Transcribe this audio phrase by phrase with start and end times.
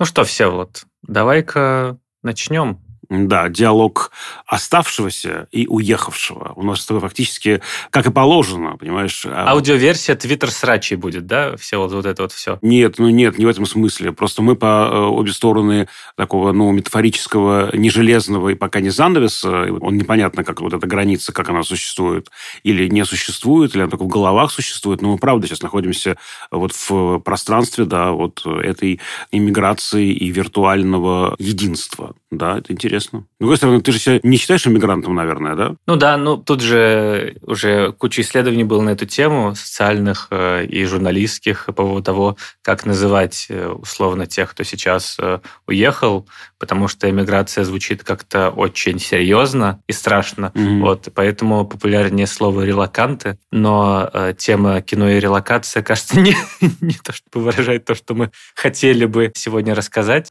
[0.00, 2.83] Ну что, все, вот, давай-ка начнем.
[3.08, 4.10] Да, диалог
[4.46, 6.52] оставшегося и уехавшего.
[6.56, 7.60] У нас это фактически,
[7.90, 9.26] как и положено, понимаешь?
[9.26, 11.56] А Аудиоверсия Твиттер срачей будет, да?
[11.56, 12.58] Все вот, вот это вот все.
[12.62, 14.12] Нет, ну нет, не в этом смысле.
[14.12, 19.66] Просто мы по э, обе стороны такого, ну, метафорического, не железного и пока не занавеса.
[19.80, 22.30] Он непонятно, как вот эта граница, как она существует
[22.62, 25.02] или не существует, или она только в головах существует.
[25.02, 26.16] Но мы, правда, сейчас находимся
[26.50, 29.00] вот в пространстве, да, вот этой
[29.30, 32.14] иммиграции и виртуального единства.
[32.30, 33.26] Да, это интересно интересно.
[33.38, 35.74] С другой стороны, ты же себя не считаешь иммигрантом, наверное, да?
[35.86, 40.84] Ну да, ну тут же уже куча исследований было на эту тему, социальных э, и
[40.84, 47.10] журналистских, по поводу того, как называть э, условно тех, кто сейчас э, уехал, потому что
[47.10, 50.52] иммиграция звучит как-то очень серьезно и страшно.
[50.54, 50.80] Mm-hmm.
[50.80, 56.36] Вот, поэтому популярнее слово релаканты, но тема кино и релокация, кажется, не,
[56.80, 60.30] не то, чтобы выражает то, что мы хотели бы сегодня рассказать.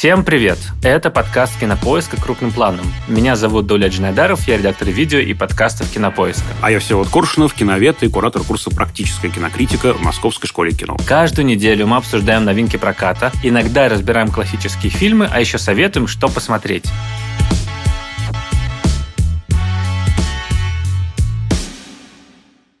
[0.00, 0.56] Всем привет!
[0.82, 2.18] Это подкаст «Кинопоиска.
[2.18, 2.86] Крупным планом».
[3.06, 6.46] Меня зовут Доля Джинайдаров, я редактор видео и подкастов «Кинопоиска».
[6.62, 10.96] А я Всеволод Коршунов, киновед и куратор курса «Практическая кинокритика» в Московской школе кино.
[11.06, 16.86] Каждую неделю мы обсуждаем новинки проката, иногда разбираем классические фильмы, а еще советуем, что посмотреть.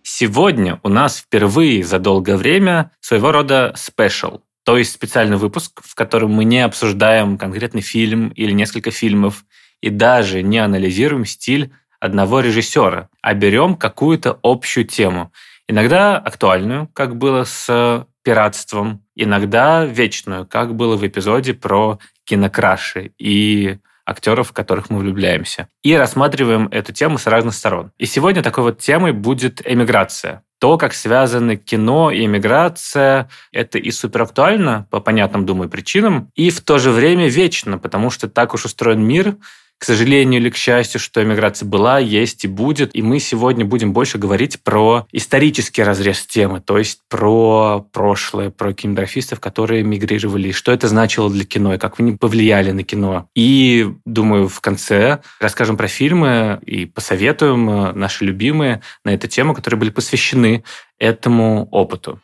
[0.02, 5.96] Сегодня у нас впервые за долгое время своего рода спешл– то есть специальный выпуск, в
[5.96, 9.44] котором мы не обсуждаем конкретный фильм или несколько фильмов
[9.80, 15.32] и даже не анализируем стиль одного режиссера, а берем какую-то общую тему.
[15.66, 23.78] Иногда актуальную, как было с пиратством, иногда вечную, как было в эпизоде про кинокраши и
[24.10, 25.68] актеров, в которых мы влюбляемся.
[25.82, 27.92] И рассматриваем эту тему с разных сторон.
[27.98, 33.90] И сегодня такой вот темой будет эмиграция то, как связаны кино и иммиграция, это и
[33.90, 38.52] супер актуально по понятным, думаю, причинам, и в то же время вечно, потому что так
[38.52, 39.36] уж устроен мир,
[39.80, 42.94] к сожалению или к счастью, что эмиграция была, есть и будет.
[42.94, 48.74] И мы сегодня будем больше говорить про исторический разрез темы, то есть про прошлое, про
[48.74, 53.26] кинематографистов, которые мигрировали, что это значило для кино, и как они повлияли на кино.
[53.34, 59.54] И, думаю, в конце расскажем про фильмы и посоветуем э, наши любимые на эту тему,
[59.54, 60.62] которые были посвящены
[60.98, 62.20] этому опыту.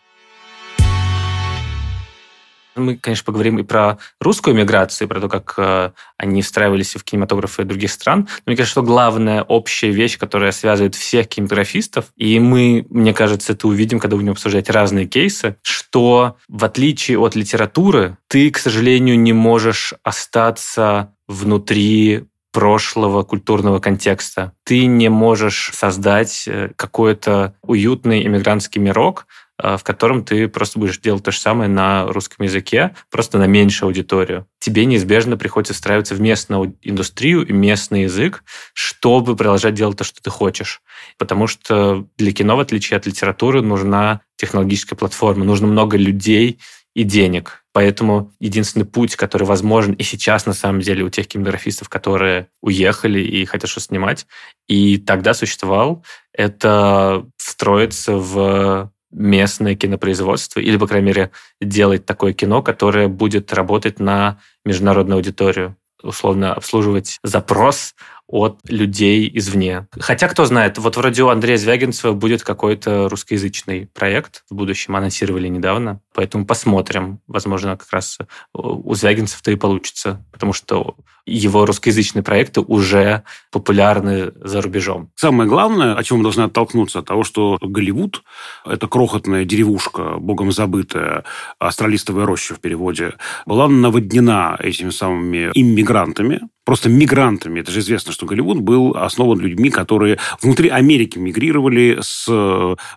[2.77, 7.65] Мы, конечно, поговорим и про русскую миграцию, про то, как э, они встраивались в кинематографы
[7.65, 8.29] других стран.
[8.45, 13.55] Но мне кажется, что главная общая вещь, которая связывает всех кинематографистов, и мы, мне кажется,
[13.55, 19.19] это увидим, когда будем обсуждать разные кейсы, что в отличие от литературы, ты, к сожалению,
[19.19, 22.27] не можешь остаться внутри
[22.57, 24.53] прошлого культурного контекста.
[24.65, 29.27] Ты не можешь создать э, какой-то уютный иммигрантский мирок,
[29.59, 33.89] в котором ты просто будешь делать то же самое на русском языке, просто на меньшую
[33.89, 34.47] аудиторию.
[34.59, 38.45] Тебе неизбежно приходится встраиваться в местную индустрию и местный язык,
[38.75, 40.83] чтобы продолжать делать то, что ты хочешь.
[41.19, 46.59] Потому что для кино, в отличие от литературы, нужна технологическая платформа, нужно много людей
[46.95, 47.63] и денег.
[47.73, 53.21] Поэтому единственный путь, который возможен и сейчас, на самом деле, у тех кинематографистов, которые уехали
[53.21, 54.27] и хотят что снимать,
[54.67, 56.03] и тогда существовал,
[56.33, 63.99] это встроиться в местное кинопроизводство, или, по крайней мере, делать такое кино, которое будет работать
[63.99, 67.95] на международную аудиторию, условно обслуживать запрос
[68.29, 69.87] от людей извне.
[69.99, 75.49] Хотя, кто знает, вот вроде у Андрея Звягинцева будет какой-то русскоязычный проект в будущем, анонсировали
[75.49, 77.21] недавно, поэтому посмотрим.
[77.27, 78.19] Возможно, как раз
[78.53, 85.11] у Звягинцев-то и получится, потому что его русскоязычные проекты уже популярны за рубежом.
[85.17, 88.23] Самое главное, о чем мы должны оттолкнуться, от того, что Голливуд–
[88.65, 91.25] это крохотная деревушка, богом забытая,
[91.59, 97.61] астралистовая роща в переводе, была наводнена этими самыми иммигрантами, просто мигрантами.
[97.61, 102.27] Это же известно, что Голливуд был основан людьми, которые внутри Америки мигрировали с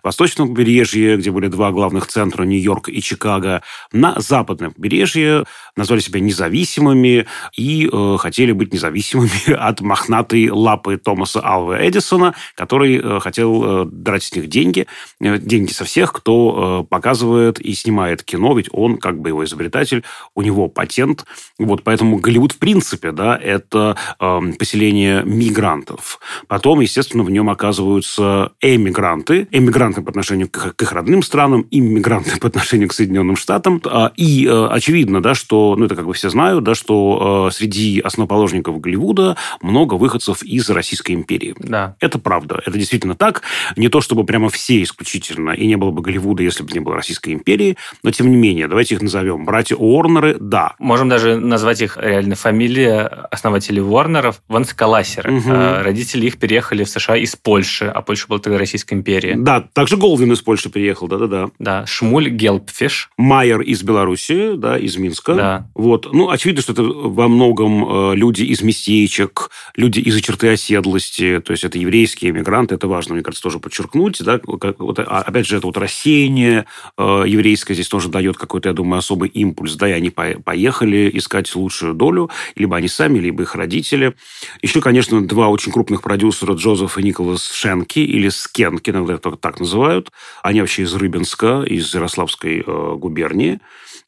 [0.02, 3.62] восточного побережья, где были два главных центра, Нью-Йорк и Чикаго,
[3.92, 5.44] на западное побережье,
[5.76, 7.26] назвали себя независимыми
[7.56, 13.84] и э, хотели быть независимыми от мохнатой лапы Томаса Алва Эдисона, который э, хотел э,
[13.90, 14.86] драть с них деньги,
[15.20, 19.44] э, деньги со всех, кто э, показывает и снимает кино, ведь он, как бы его
[19.44, 21.24] изобретатель, у него патент.
[21.58, 26.20] Вот, поэтому Голливуд, в принципе, да, это это э, поселение мигрантов.
[26.48, 29.48] Потом, естественно, в нем оказываются эмигранты.
[29.50, 33.80] Эмигранты по отношению к, их родным странам, иммигранты по отношению к Соединенным Штатам.
[33.84, 37.54] А, и э, очевидно, да, что, ну, это как бы все знают, да, что э,
[37.54, 41.54] среди основоположников Голливуда много выходцев из Российской империи.
[41.58, 41.96] Да.
[42.00, 42.60] Это правда.
[42.64, 43.42] Это действительно так.
[43.76, 46.96] Не то, чтобы прямо все исключительно, и не было бы Голливуда, если бы не было
[46.96, 49.44] Российской империи, но тем не менее, давайте их назовем.
[49.44, 50.74] Братья Уорнеры, да.
[50.78, 55.38] Можем даже назвать их реально фамилия основателей Уорнеров Ванскаласеры.
[55.38, 55.50] Угу.
[55.82, 59.36] Родители их переехали в США из Польши, а Польша была тогда Российская империя.
[59.36, 61.50] Да, также Голдвин из Польши приехал, да-да-да.
[61.58, 63.10] Да, Шмуль Гелпфиш.
[63.16, 65.34] Майер из Беларуси, да, из Минска.
[65.34, 65.66] Да.
[65.74, 66.12] Вот.
[66.12, 71.52] Ну, очевидно, что это во многом э, люди из местечек, люди из черты оседлости, то
[71.52, 75.56] есть это еврейские эмигранты, это важно, мне кажется, тоже подчеркнуть, да, вот, а, опять же,
[75.56, 76.66] это вот рассеяние
[76.96, 81.54] э, еврейское здесь тоже дает какой-то, я думаю, особый импульс, да, и они поехали искать
[81.54, 84.14] лучшую долю, либо они сами, либо их родители.
[84.62, 89.60] Еще, конечно, два очень крупных продюсера, Джозеф и Николас Шенки, или Скенки, иногда это так
[89.60, 90.10] называют.
[90.42, 93.60] Они вообще из Рыбинска, из Ярославской э, губернии.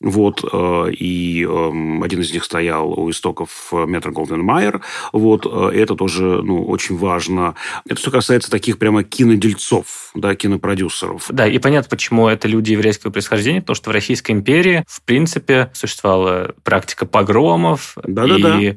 [0.03, 4.81] Вот, э, и эм, один из них стоял у истоков э, метро Голден Майер.
[5.13, 7.55] Вот, э, это тоже, ну, очень важно.
[7.87, 11.27] Это что касается таких прямо кинодельцов, да, кинопродюсеров.
[11.31, 15.71] Да, и понятно, почему это люди еврейского происхождения, потому что в Российской империи, в принципе,
[15.75, 18.63] существовала практика погромов, да -да -да.
[18.63, 18.77] и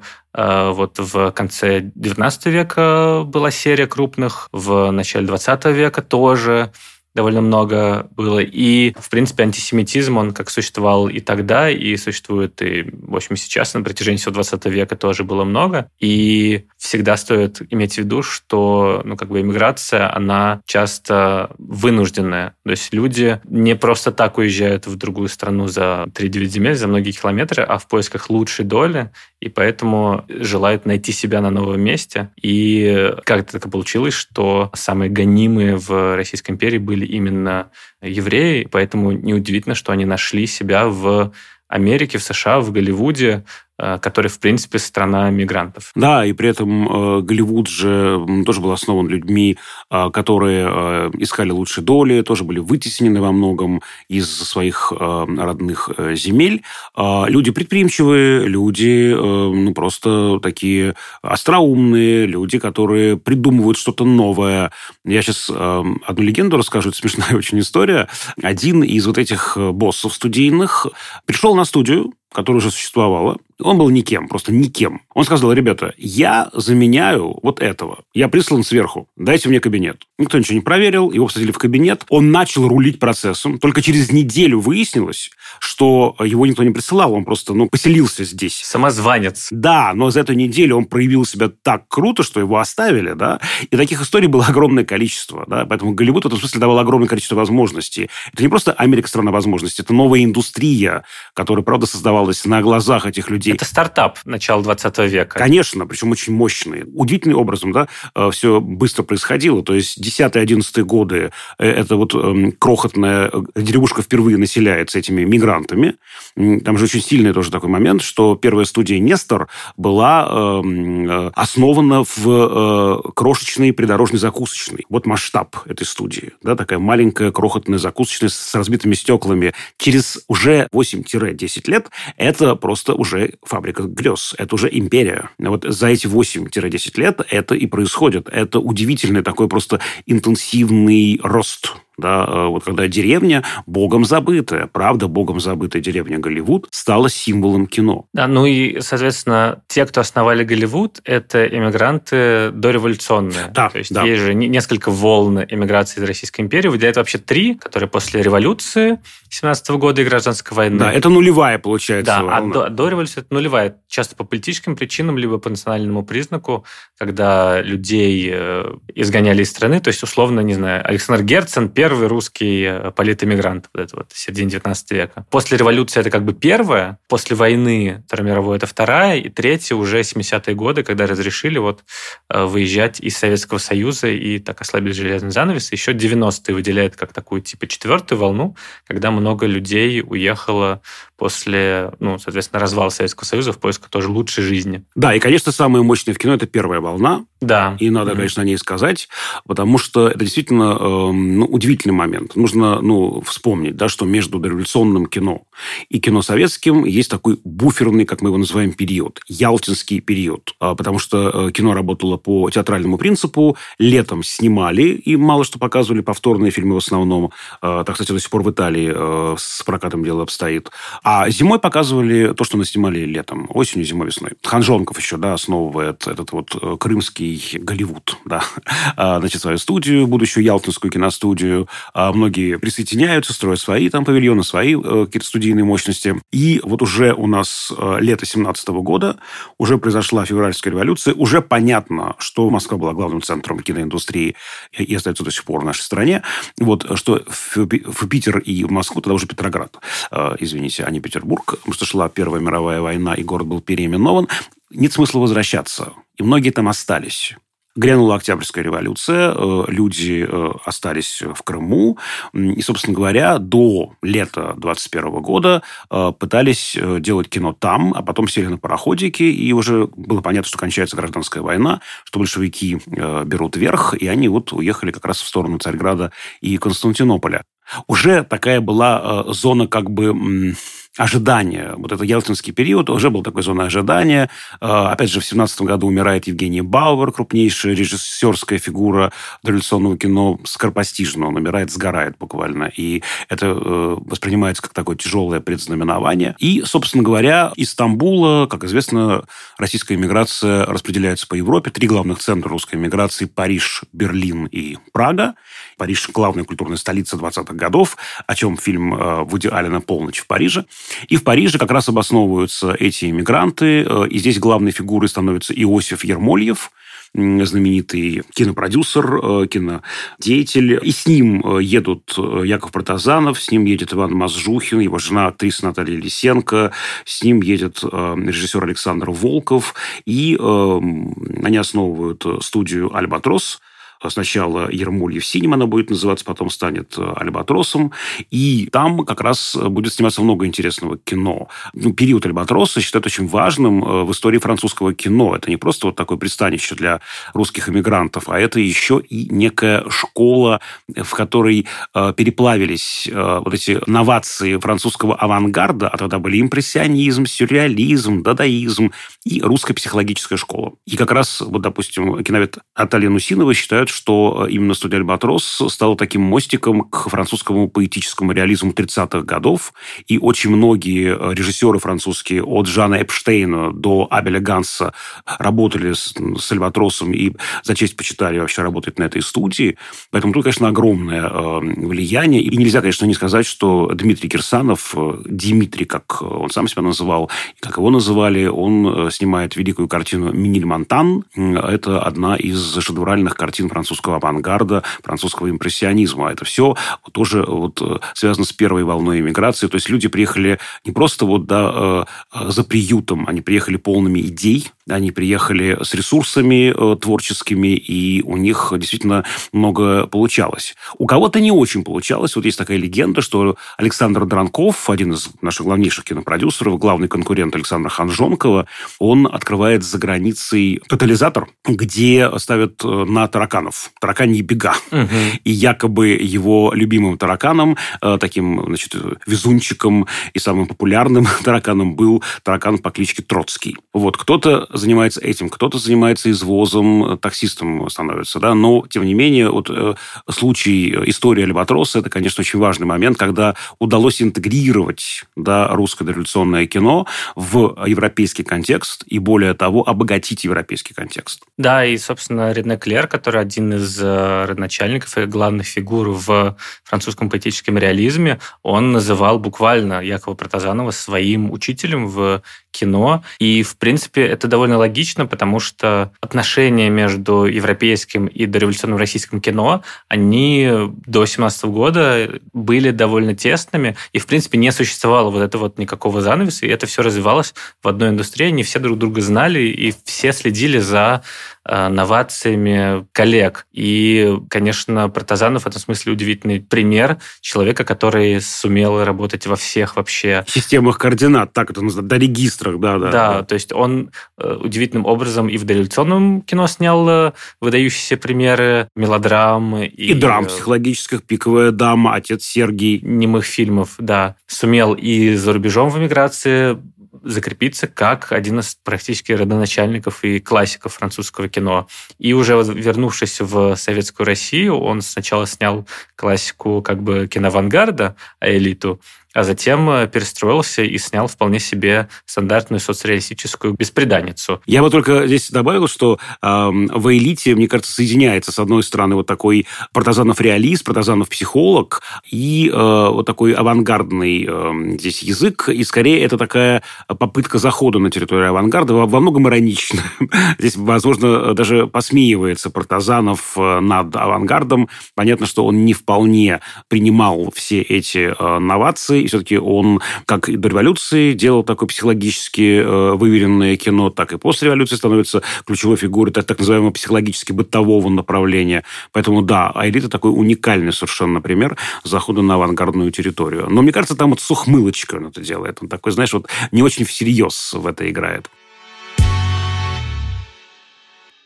[0.74, 6.71] вот в конце XIX века была серия крупных, в начале XX века тоже
[7.16, 8.40] довольно много было.
[8.40, 13.74] И, в принципе, антисемитизм, он как существовал и тогда, и существует и, в общем, сейчас,
[13.74, 15.90] на протяжении всего 20 века тоже было много.
[16.00, 22.56] И всегда стоит иметь в виду, что, ну, как бы, иммиграция, она часто вынужденная.
[22.64, 27.12] То есть люди не просто так уезжают в другую страну за 3-9 земель, за многие
[27.12, 32.30] километры, а в поисках лучшей доли, и поэтому желают найти себя на новом месте.
[32.42, 37.72] И как-то так получилось, что самые гонимые в Российской империи были именно
[38.02, 41.34] евреи, поэтому неудивительно, что они нашли себя в
[41.68, 43.44] Америке, в США, в Голливуде,
[43.77, 45.92] который, в принципе, страна мигрантов.
[45.95, 49.57] Да, и при этом э, Голливуд же тоже был основан людьми,
[49.92, 56.63] э, которые искали лучшие доли, тоже были вытеснены во многом из своих родных земель.
[56.98, 64.71] Люди предприимчивые, люди ну, просто такие остроумные, люди, которые придумывают что-то новое.
[65.04, 68.07] Я сейчас одну легенду расскажу, это смешная очень история.
[68.42, 70.88] Один из вот этих боссов студийных
[71.25, 75.02] пришел на студию, которая уже существовала, он был никем, просто никем.
[75.14, 78.00] Он сказал, ребята, я заменяю вот этого.
[78.14, 79.08] Я прислан сверху.
[79.16, 80.04] Дайте мне кабинет.
[80.18, 81.12] Никто ничего не проверил.
[81.12, 82.04] Его посадили в кабинет.
[82.10, 83.58] Он начал рулить процессом.
[83.58, 85.30] Только через неделю выяснилось,
[85.60, 87.14] что его никто не присылал.
[87.14, 88.56] Он просто ну, поселился здесь.
[88.56, 89.48] Самозванец.
[89.52, 93.14] Да, но за эту неделю он проявил себя так круто, что его оставили.
[93.14, 93.40] Да?
[93.72, 95.46] И таких историй было огромное количество.
[95.48, 95.66] Да?
[95.66, 98.10] Поэтому Голливуд в этом смысле давал огромное количество возможностей.
[98.34, 99.81] Это не просто Америка страна возможностей.
[99.81, 101.86] Это новая индустрия, которая, правда,
[102.33, 103.54] создавалась на глазах этих людей людей.
[103.54, 105.39] Это стартап начала 20 века.
[105.39, 106.83] Конечно, причем очень мощный.
[106.94, 109.63] Удивительным образом, да, э, все быстро происходило.
[109.63, 115.95] То есть 10-11 годы э, это вот эм, крохотная э, деревушка впервые населяется этими мигрантами.
[116.36, 119.48] Там же очень сильный тоже такой момент, что первая студия «Нестор»
[119.78, 124.86] была эм, основана в крошечной придорожной закусочной.
[124.89, 126.31] Вот масштаб этой студии.
[126.42, 129.54] Да, такая маленькая крохотная закусочная с разбитыми стеклами.
[129.78, 134.36] Через уже 8-10 лет это просто уже фабрика грез.
[134.38, 135.30] Это уже империя.
[135.38, 138.30] Вот за эти 8-10 лет это и происходит.
[138.30, 145.40] Это удивительный такой просто интенсивный рост да, э, вот когда деревня богом забытая, правда, богом
[145.40, 148.06] забытая деревня Голливуд стала символом кино.
[148.14, 153.52] Да, ну и, соответственно, те, кто основали Голливуд, это эмигранты дореволюционные.
[153.54, 154.04] Да, То есть да.
[154.04, 156.68] есть же несколько волн эмиграции из Российской империи.
[156.68, 158.99] Выделяют вообще три, которые после революции
[159.30, 160.80] 17 года и гражданской войны.
[160.80, 162.37] Да, это нулевая, получается, Да, волна.
[162.64, 163.78] а до, до революции это нулевая.
[163.87, 166.66] Часто по политическим причинам, либо по национальному признаку,
[166.97, 169.80] когда людей э, изгоняли из страны.
[169.80, 174.07] То есть, условно, не знаю, Александр Герцен, первый первый русский э, политэмигрант, вот это вот,
[174.11, 175.25] середине 19 века.
[175.30, 179.99] После революции это как бы первое, после войны Второй мировой это вторая, и третья уже
[179.99, 181.83] 70-е годы, когда разрешили вот
[182.31, 185.71] э, выезжать из Советского Союза и так ослабили железный занавес.
[185.71, 188.56] Еще 90-е выделяют как такую типа четвертую волну,
[188.87, 190.81] когда много людей уехало
[191.18, 194.83] после, ну, соответственно, развала Советского Союза в поисках тоже лучшей жизни.
[194.95, 197.25] Да, и, конечно, самое мощное в кино– это первая волна.
[197.42, 197.77] Да.
[197.80, 198.15] И надо, mm-hmm.
[198.15, 199.07] конечно, о ней сказать,
[199.45, 202.36] потому что это действительно э, ну, удивительно удивительный момент.
[202.36, 205.44] Нужно ну, вспомнить, да, что между дореволюционным кино
[205.90, 209.22] и кино советским есть такой буферный, как мы его называем, период.
[209.28, 210.56] Ялтинский период.
[210.60, 213.58] А, потому что э, кино работало по театральному принципу.
[213.80, 217.32] Летом снимали, и мало что показывали повторные фильмы в основном.
[217.62, 220.70] А, так, кстати, до сих пор в Италии э, с прокатом дело обстоит.
[221.04, 223.48] А зимой показывали то, что наснимали летом.
[223.50, 224.32] Осенью, зимой, весной.
[224.44, 228.44] Ханжонков еще, да, основывает этот вот э, крымский Голливуд, да.
[228.98, 231.65] А, значит, свою студию, будущую Ялтинскую киностудию.
[231.94, 236.16] Многие присоединяются, строят свои там павильоны, свои какие-то студийные мощности.
[236.31, 239.18] И вот уже у нас лето 17 года,
[239.57, 244.36] уже произошла февральская революция, уже понятно, что Москва была главным центром киноиндустрии
[244.72, 246.22] и остается до сих пор в нашей стране.
[246.60, 249.78] Вот, что в, Питер и в Москву, тогда уже Петроград,
[250.12, 254.28] э, извините, а не Петербург, потому что шла Первая мировая война, и город был переименован,
[254.69, 255.94] нет смысла возвращаться.
[256.18, 257.36] И многие там остались.
[257.78, 261.98] Грянула Октябрьская революция, э, люди э, остались в Крыму,
[262.32, 268.48] и, собственно говоря, до лета 21 года э, пытались делать кино там, а потом сели
[268.48, 274.08] на пароходики, и уже было понятно, что кончается гражданская война, что большевики берут верх, и
[274.08, 277.44] они вот уехали как раз в сторону Царьграда и Константинополя.
[277.88, 280.56] Уже такая была зона как бы
[280.97, 281.73] ожидания.
[281.75, 284.30] Вот этот ялтинский период уже был такой зоной ожидания.
[284.61, 289.11] А, опять же, в 17 году умирает Евгений Бауэр, крупнейшая режиссерская фигура
[289.44, 291.28] дореволюционного кино, скоропостижно.
[291.28, 292.71] Он умирает, сгорает буквально.
[292.75, 296.35] И это э, воспринимается как такое тяжелое предзнаменование.
[296.40, 299.25] И, собственно говоря, из Стамбула, как известно,
[299.57, 301.71] российская иммиграция распределяется по Европе.
[301.71, 305.35] Три главных центра русской иммиграции– Париж, Берлин и Прага.
[305.78, 310.66] Париж– главная культурная столица 20-х годов, о чем фильм э, Вуди Аллена «Полночь в Париже».
[311.08, 313.84] И в Париже как раз обосновываются эти иммигранты.
[313.84, 316.72] Э, и здесь главной фигурой становится Иосиф Ермольев,
[317.14, 320.80] знаменитый кинопродюсер, э, кинодеятель.
[320.82, 325.98] И с ним едут Яков Протазанов, с ним едет Иван Мазжухин, его жена актриса Наталья
[325.98, 326.72] Лисенко,
[327.06, 329.76] с ним едет режиссер Александр Волков.
[330.06, 333.60] И они основывают студию «Альбатрос»,
[334.09, 337.92] сначала Ермольев Синим она будет называться, потом станет э, Альбатросом.
[338.31, 341.47] И там как раз будет сниматься много интересного кино.
[341.74, 345.35] Ну, период Альбатроса считают очень важным э, в истории французского кино.
[345.35, 347.02] Это не просто вот такое пристанище для
[347.33, 354.57] русских эмигрантов, а это еще и некая школа, в которой э, переплавились вот эти новации
[354.57, 358.92] французского авангарда, а тогда были импрессионизм, сюрреализм, дадаизм
[359.24, 360.74] и русская психологическая школа.
[360.85, 366.21] И как раз, вот, допустим, киновед Аталия Нусинова считают, что именно студия «Альбатрос» стала таким
[366.21, 369.73] мостиком к французскому поэтическому реализму 30-х годов.
[370.07, 374.94] И очень многие режиссеры французские, от Жана Эпштейна до Абеля Ганса,
[375.40, 377.33] работали с, с «Альбатросом» и
[377.64, 379.78] за честь почитали вообще работать на этой студии.
[380.11, 382.42] Поэтому тут, конечно, огромное э, влияние.
[382.42, 387.30] И нельзя, конечно, не сказать, что Дмитрий Кирсанов, э, Дмитрий, как он сам себя называл,
[387.59, 391.23] как его называли, он э, снимает великую картину «Миниль Монтан».
[391.35, 396.32] Это одна из шедевральных картин французского авангарда, французского импрессионизма.
[396.32, 396.76] Это все
[397.12, 399.68] тоже вот э, связано с первой волной иммиграции.
[399.68, 404.72] То есть люди приехали не просто вот да, э, за приютом, они приехали полными идей,
[404.87, 410.75] они приехали с ресурсами э, творческими, и у них действительно много получалось.
[410.97, 412.35] У кого-то не очень получалось.
[412.35, 417.89] Вот есть такая легенда, что Александр Дранков, один из наших главнейших кинопродюсеров, главный конкурент Александра
[417.89, 418.68] Ханжонкова,
[418.99, 424.75] он открывает за границей тотализатор, где ставят э, на тараканов, тараканьи бега.
[424.92, 425.39] Угу.
[425.44, 432.77] И якобы его любимым тараканом, э, таким, значит, везунчиком и самым популярным тараканом был таракан
[432.77, 433.77] по кличке Троцкий.
[433.94, 439.50] Вот, кто-то занимается этим, кто-то занимается извозом, э, таксистом становится, да, но, тем не менее,
[439.50, 439.96] вот э,
[440.30, 447.08] случай истории Альбатроса, это, конечно, очень важный момент, когда удалось интегрировать, да, русское революционное кино
[447.36, 451.44] в европейский контекст и, более того, обогатить европейский контекст.
[451.58, 457.30] Да, и, собственно, Рене Клер, который один из э, родоначальников и главных фигур в французском
[457.30, 462.42] поэтическом реализме, он называл буквально Якова Протазанова своим учителем в
[462.72, 463.24] кино.
[463.40, 469.84] И, в принципе, это довольно логично, потому что отношения между европейским и дореволюционным российским кино,
[470.07, 470.69] они
[471.06, 476.22] до 17 года были довольно тесными, и, в принципе, не существовало вот этого вот никакого
[476.22, 477.54] занавеса, и это все развивалось
[477.84, 481.24] в одной индустрии, они все друг друга знали, и все следили за
[481.68, 483.66] новациями коллег.
[483.74, 490.44] И, конечно, Протазанов в этом смысле удивительный пример человека, который сумел работать во всех вообще...
[490.48, 493.12] Системах координат, так это называется, до регистрах, да, да.
[493.12, 497.31] Да, то есть он э, удивительным образом и в дореволюционном кино снял э,
[497.62, 499.78] выдающиеся примеры мелодрам.
[499.84, 503.00] И, и драм психологических, «Пиковая дама», «Отец Сергий».
[503.02, 504.36] Немых фильмов, да.
[504.48, 506.78] Сумел и за рубежом в эмиграции
[507.26, 511.88] закрепиться как один из практически родоначальников и классиков французского кино.
[512.20, 519.02] И уже вернувшись в советскую Россию, он сначала снял классику как бы киноавангарда, элиту,
[519.36, 524.62] а затем э, перестроился и снял вполне себе стандартную соцреалистическую беспреданницу.
[524.65, 529.15] Я бы только здесь добавил, что э, в «Элите», мне кажется, соединяется, с одной стороны,
[529.15, 532.01] вот такой Протазанов-реалист, Протазанов-психолог
[532.32, 538.10] и э, вот такой авангардный э, здесь язык, и скорее это такая попытка захода на
[538.10, 540.01] территорию авангарда, во, во многом иронично.
[540.60, 544.88] здесь, возможно, даже посмеивается Протазанов э, над авангардом.
[545.13, 550.70] Понятно, что он не вполне принимал все эти э, новации, и все-таки он, как до
[550.70, 556.46] революции, делал такое психологически э, выверенное кино, так и после революции становится ключевой фигурой так,
[556.46, 558.84] так называемого психологически бытового направления.
[559.12, 563.67] Поэтому, да, Айлита такой уникальный совершенно пример захода на авангардную территорию.
[563.67, 565.80] Но мне кажется, там вот с ухмылочкой он это делает.
[565.82, 568.50] Он такой, знаешь, вот не очень всерьез в это играет.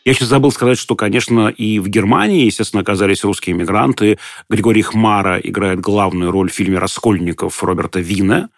[0.10, 4.18] Я сейчас забыл сказать, что, конечно, и в Германии, естественно, оказались русские иммигранты.
[4.50, 8.50] Григорий Хмара играет главную роль в фильме «Раскольников» Роберта Вина.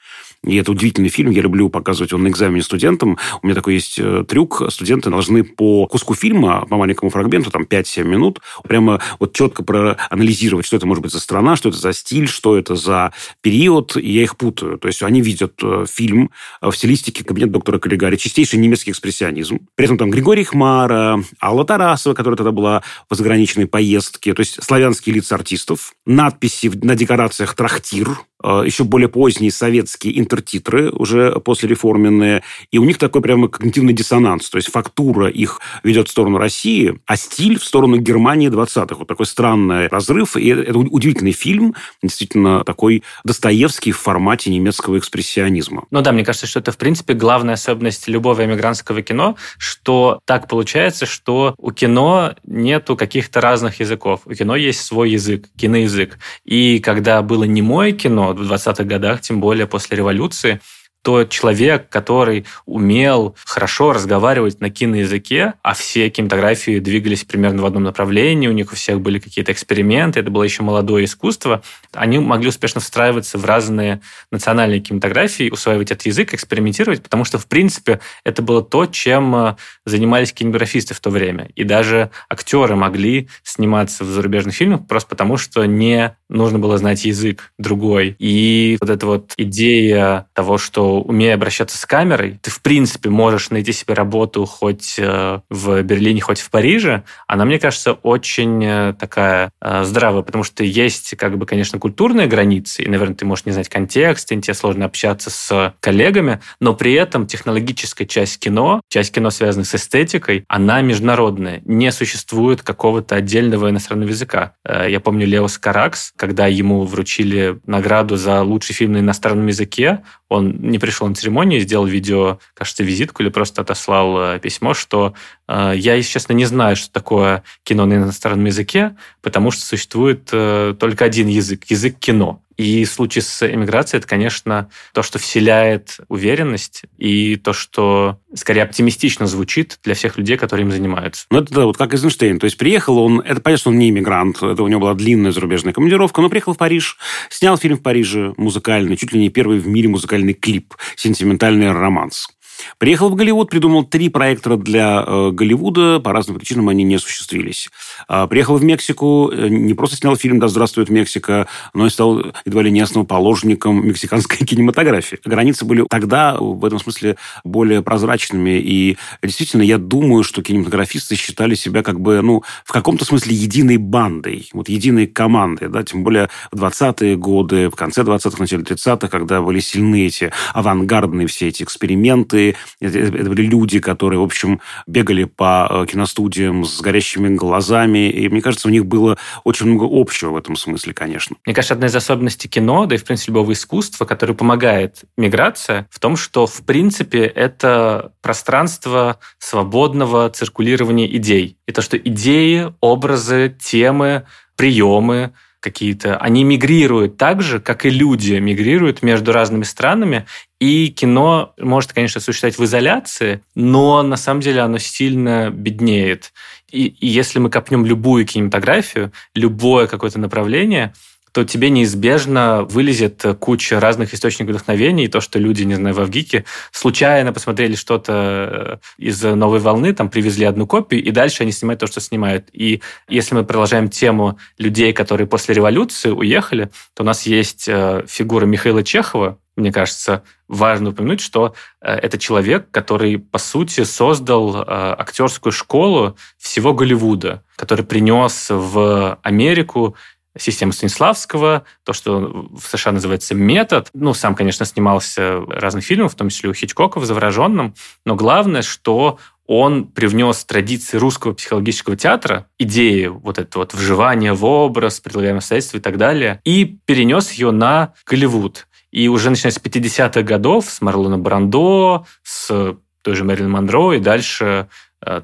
[0.43, 3.17] И это удивительный фильм, я люблю показывать его на экзамене студентам.
[3.43, 4.63] У меня такой есть э, трюк.
[4.69, 10.65] Студенты должны по куску фильма, по маленькому фрагменту, там 5-7 минут, прямо вот четко проанализировать,
[10.65, 14.12] что это может быть за страна, что это за стиль, что это за период, и
[14.12, 14.79] я их путаю.
[14.79, 19.60] То есть они видят э, фильм в стилистике «Кабинет доктора Каллигари», чистейший немецкий экспрессионизм.
[19.75, 22.81] При этом там Григорий Хмара, Алла Тарасова, которая тогда была
[23.12, 29.10] в заграничной поездке, то есть славянские лица артистов, надписи на декорациях «Трактир», Э, еще более
[29.10, 35.29] поздние советские интертитры, уже послереформенные, и у них такой прямо когнитивный диссонанс, то есть фактура
[35.29, 38.95] их ведет в сторону России, а стиль в сторону Германии 20-х.
[38.95, 45.86] Вот такой странный разрыв, и это удивительный фильм, действительно такой Достоевский в формате немецкого экспрессионизма.
[45.91, 50.48] Ну да, мне кажется, что это, в принципе, главная особенность любого эмигрантского кино, что так
[50.48, 54.21] получается, что у кино нету каких-то разных языков.
[54.25, 56.17] У кино есть свой язык, киноязык.
[56.45, 60.61] И когда было немое кино, в 20-х годах, тем более после революции,
[61.01, 67.84] то человек, который умел хорошо разговаривать на киноязыке, а все кинематографии двигались примерно в одном
[67.84, 72.50] направлении, у них у всех были какие-то эксперименты, это было еще молодое искусство, они могли
[72.50, 78.42] успешно встраиваться в разные национальные кинематографии, усваивать этот язык, экспериментировать, потому что, в принципе, это
[78.42, 81.50] было то, чем э, занимались кинематографисты в то время.
[81.55, 87.05] И даже актеры могли сниматься в зарубежных фильмах просто потому, что не нужно было знать
[87.05, 88.16] язык другой.
[88.20, 93.50] И вот эта вот идея того, что умея обращаться с камерой, ты в принципе можешь
[93.50, 98.94] найти себе работу хоть э, в Берлине, хоть в Париже, она, мне кажется, очень э,
[99.00, 103.46] такая э, здравая, потому что есть, как бы, конечно, культурные границы, и, наверное, ты можешь
[103.46, 108.82] не знать контекст, и тебе сложно общаться с коллегами, но при этом технологическая часть кино,
[108.90, 111.62] часть кино, связанная с эстетикой, она международная.
[111.66, 114.54] Не существует какого-то отдельного иностранного языка.
[114.66, 120.55] Я помню Леос Каракс, когда ему вручили награду за лучший фильм на иностранном языке, он
[120.61, 125.13] не пришел на церемонию, сделал видео, кажется, визитку или просто отослал э, письмо, что
[125.51, 130.75] я, если честно, не знаю, что такое кино на иностранном языке, потому что существует э,
[130.79, 132.42] только один язык, язык кино.
[132.57, 138.61] И в случае с эмиграцией это, конечно, то, что вселяет уверенность и то, что скорее
[138.61, 141.25] оптимистично звучит для всех людей, которые им занимаются.
[141.31, 142.40] Ну, это да, вот как Эйзенштейн.
[142.40, 145.31] То есть приехал он, это понятно, что он не иммигрант, это у него была длинная
[145.31, 146.98] зарубежная командировка, но приехал в Париж,
[147.29, 152.29] снял фильм в Париже музыкальный, чуть ли не первый в мире музыкальный клип «Сентиментальный романс».
[152.77, 156.00] Приехал в Голливуд, придумал три проекта для э, Голливуда.
[156.00, 157.69] По разным причинам они не осуществились.
[158.07, 162.21] А, приехал в Мексику, э, не просто снял фильм «Да здравствует Мексика», но и стал
[162.45, 165.19] едва ли не основоположником мексиканской кинематографии.
[165.24, 168.59] Границы были тогда в этом смысле более прозрачными.
[168.59, 173.77] И действительно, я думаю, что кинематографисты считали себя как бы, ну, в каком-то смысле единой
[173.77, 179.07] бандой, вот единой командой, да, тем более в 20-е годы, в конце 20-х, начале 30-х,
[179.07, 184.61] когда были сильны эти авангардные все эти эксперименты, это, это были люди, которые, в общем,
[184.87, 190.31] бегали по киностудиям с горящими глазами, и мне кажется, у них было очень много общего
[190.31, 191.35] в этом смысле, конечно.
[191.46, 195.87] Мне кажется, одна из особенностей кино, да и, в принципе, любого искусства, которое помогает миграция,
[195.90, 201.57] в том, что, в принципе, это пространство свободного циркулирования идей.
[201.68, 208.33] И то, что идеи, образы, темы, приемы, какие-то, они мигрируют так же, как и люди
[208.33, 210.25] мигрируют между разными странами.
[210.59, 216.33] И кино может, конечно, существовать в изоляции, но на самом деле оно сильно беднеет.
[216.69, 220.93] И, и если мы копнем любую кинематографию, любое какое-то направление–
[221.31, 226.00] то тебе неизбежно вылезет куча разных источников вдохновения, и то, что люди, не знаю, в
[226.01, 231.51] Авгике случайно посмотрели что-то э, из «Новой волны», там привезли одну копию, и дальше они
[231.51, 232.50] снимают то, что снимают.
[232.51, 238.03] И если мы продолжаем тему людей, которые после революции уехали, то у нас есть э,
[238.07, 244.65] фигура Михаила Чехова, мне кажется, важно упомянуть, что э, это человек, который, по сути, создал
[244.67, 249.96] актерскую школу всего Голливуда, который принес в Америку
[250.37, 253.89] система Станиславского, то, что в США называется метод.
[253.94, 258.61] Ну, сам, конечно, снимался разных фильмов, в том числе у Хичкока в «Завороженном», но главное,
[258.61, 265.39] что он привнес традиции русского психологического театра, идеи вот это вот вживания в образ, предлагаемые
[265.39, 268.67] обстоятельства и так далее, и перенес ее на Голливуд.
[268.91, 274.00] И уже начиная с 50-х годов, с Марлона Брандо, с той же Мэрилин Монро и
[274.00, 274.70] дальше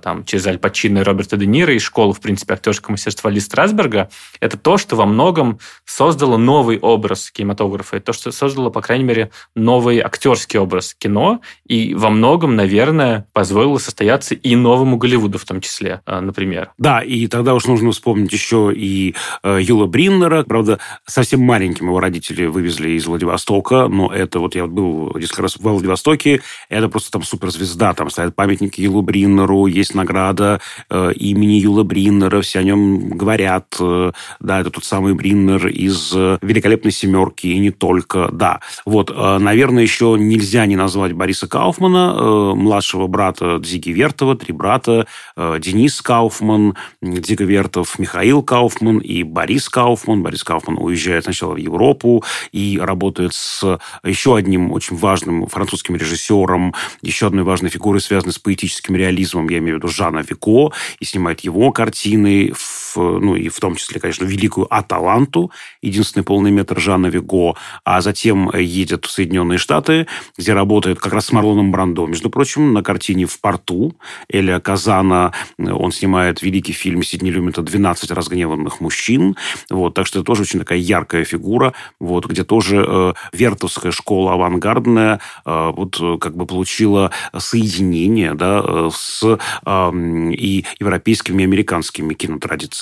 [0.01, 3.39] там, через Аль Пачино и Роберта Де Ниро и школу, в принципе, актерского мастерства Ли
[3.39, 4.09] Страсберга,
[4.39, 9.03] это то, что во многом создало новый образ кинематографа, это то, что создало, по крайней
[9.03, 15.45] мере, новый актерский образ кино, и во многом, наверное, позволило состояться и новому Голливуду в
[15.45, 16.71] том числе, э, например.
[16.77, 20.43] Да, и тогда уж нужно вспомнить еще и э, Юла Бриннера.
[20.43, 25.55] Правда, совсем маленьким его родители вывезли из Владивостока, но это вот я был несколько раз
[25.55, 31.53] в Владивостоке, это просто там суперзвезда, там стоят памятники Юлу Бриннеру, есть награда э, имени
[31.53, 33.75] Юла Бриннера, все о нем говорят.
[33.79, 38.29] Э, да, это тот самый Бриннер из э, «Великолепной семерки» и не только.
[38.31, 44.35] Да, вот, э, наверное, еще нельзя не назвать Бориса Кауфмана, э, младшего брата Дзиги Вертова,
[44.35, 50.23] три брата, э, Денис Кауфман, Дзига Вертов, Михаил Кауфман и Борис Кауфман.
[50.23, 56.73] Борис Кауфман уезжает сначала в Европу и работает с еще одним очень важным французским режиссером,
[57.01, 61.05] еще одной важной фигурой, связанной с поэтическим реализмом я имею в виду Жана Вико, и
[61.05, 66.79] снимает его картины, в, ну и в том числе, конечно, великую «Аталанту», единственный полный метр
[66.79, 72.05] Жана Виго, а затем едет в Соединенные Штаты, где работает как раз с Марлоном Брандо,
[72.05, 73.95] между прочим, на картине «В порту»
[74.29, 75.33] Эля Казана.
[75.57, 79.35] Он снимает великий фильм Сидни Люмита «12 разгневанных мужчин».
[79.69, 84.33] Вот, так что это тоже очень такая яркая фигура, вот, где тоже э, вертовская школа
[84.33, 92.76] авангардная э, вот как бы получила соединение да, э, с и европейскими, и американскими кинотрадициями.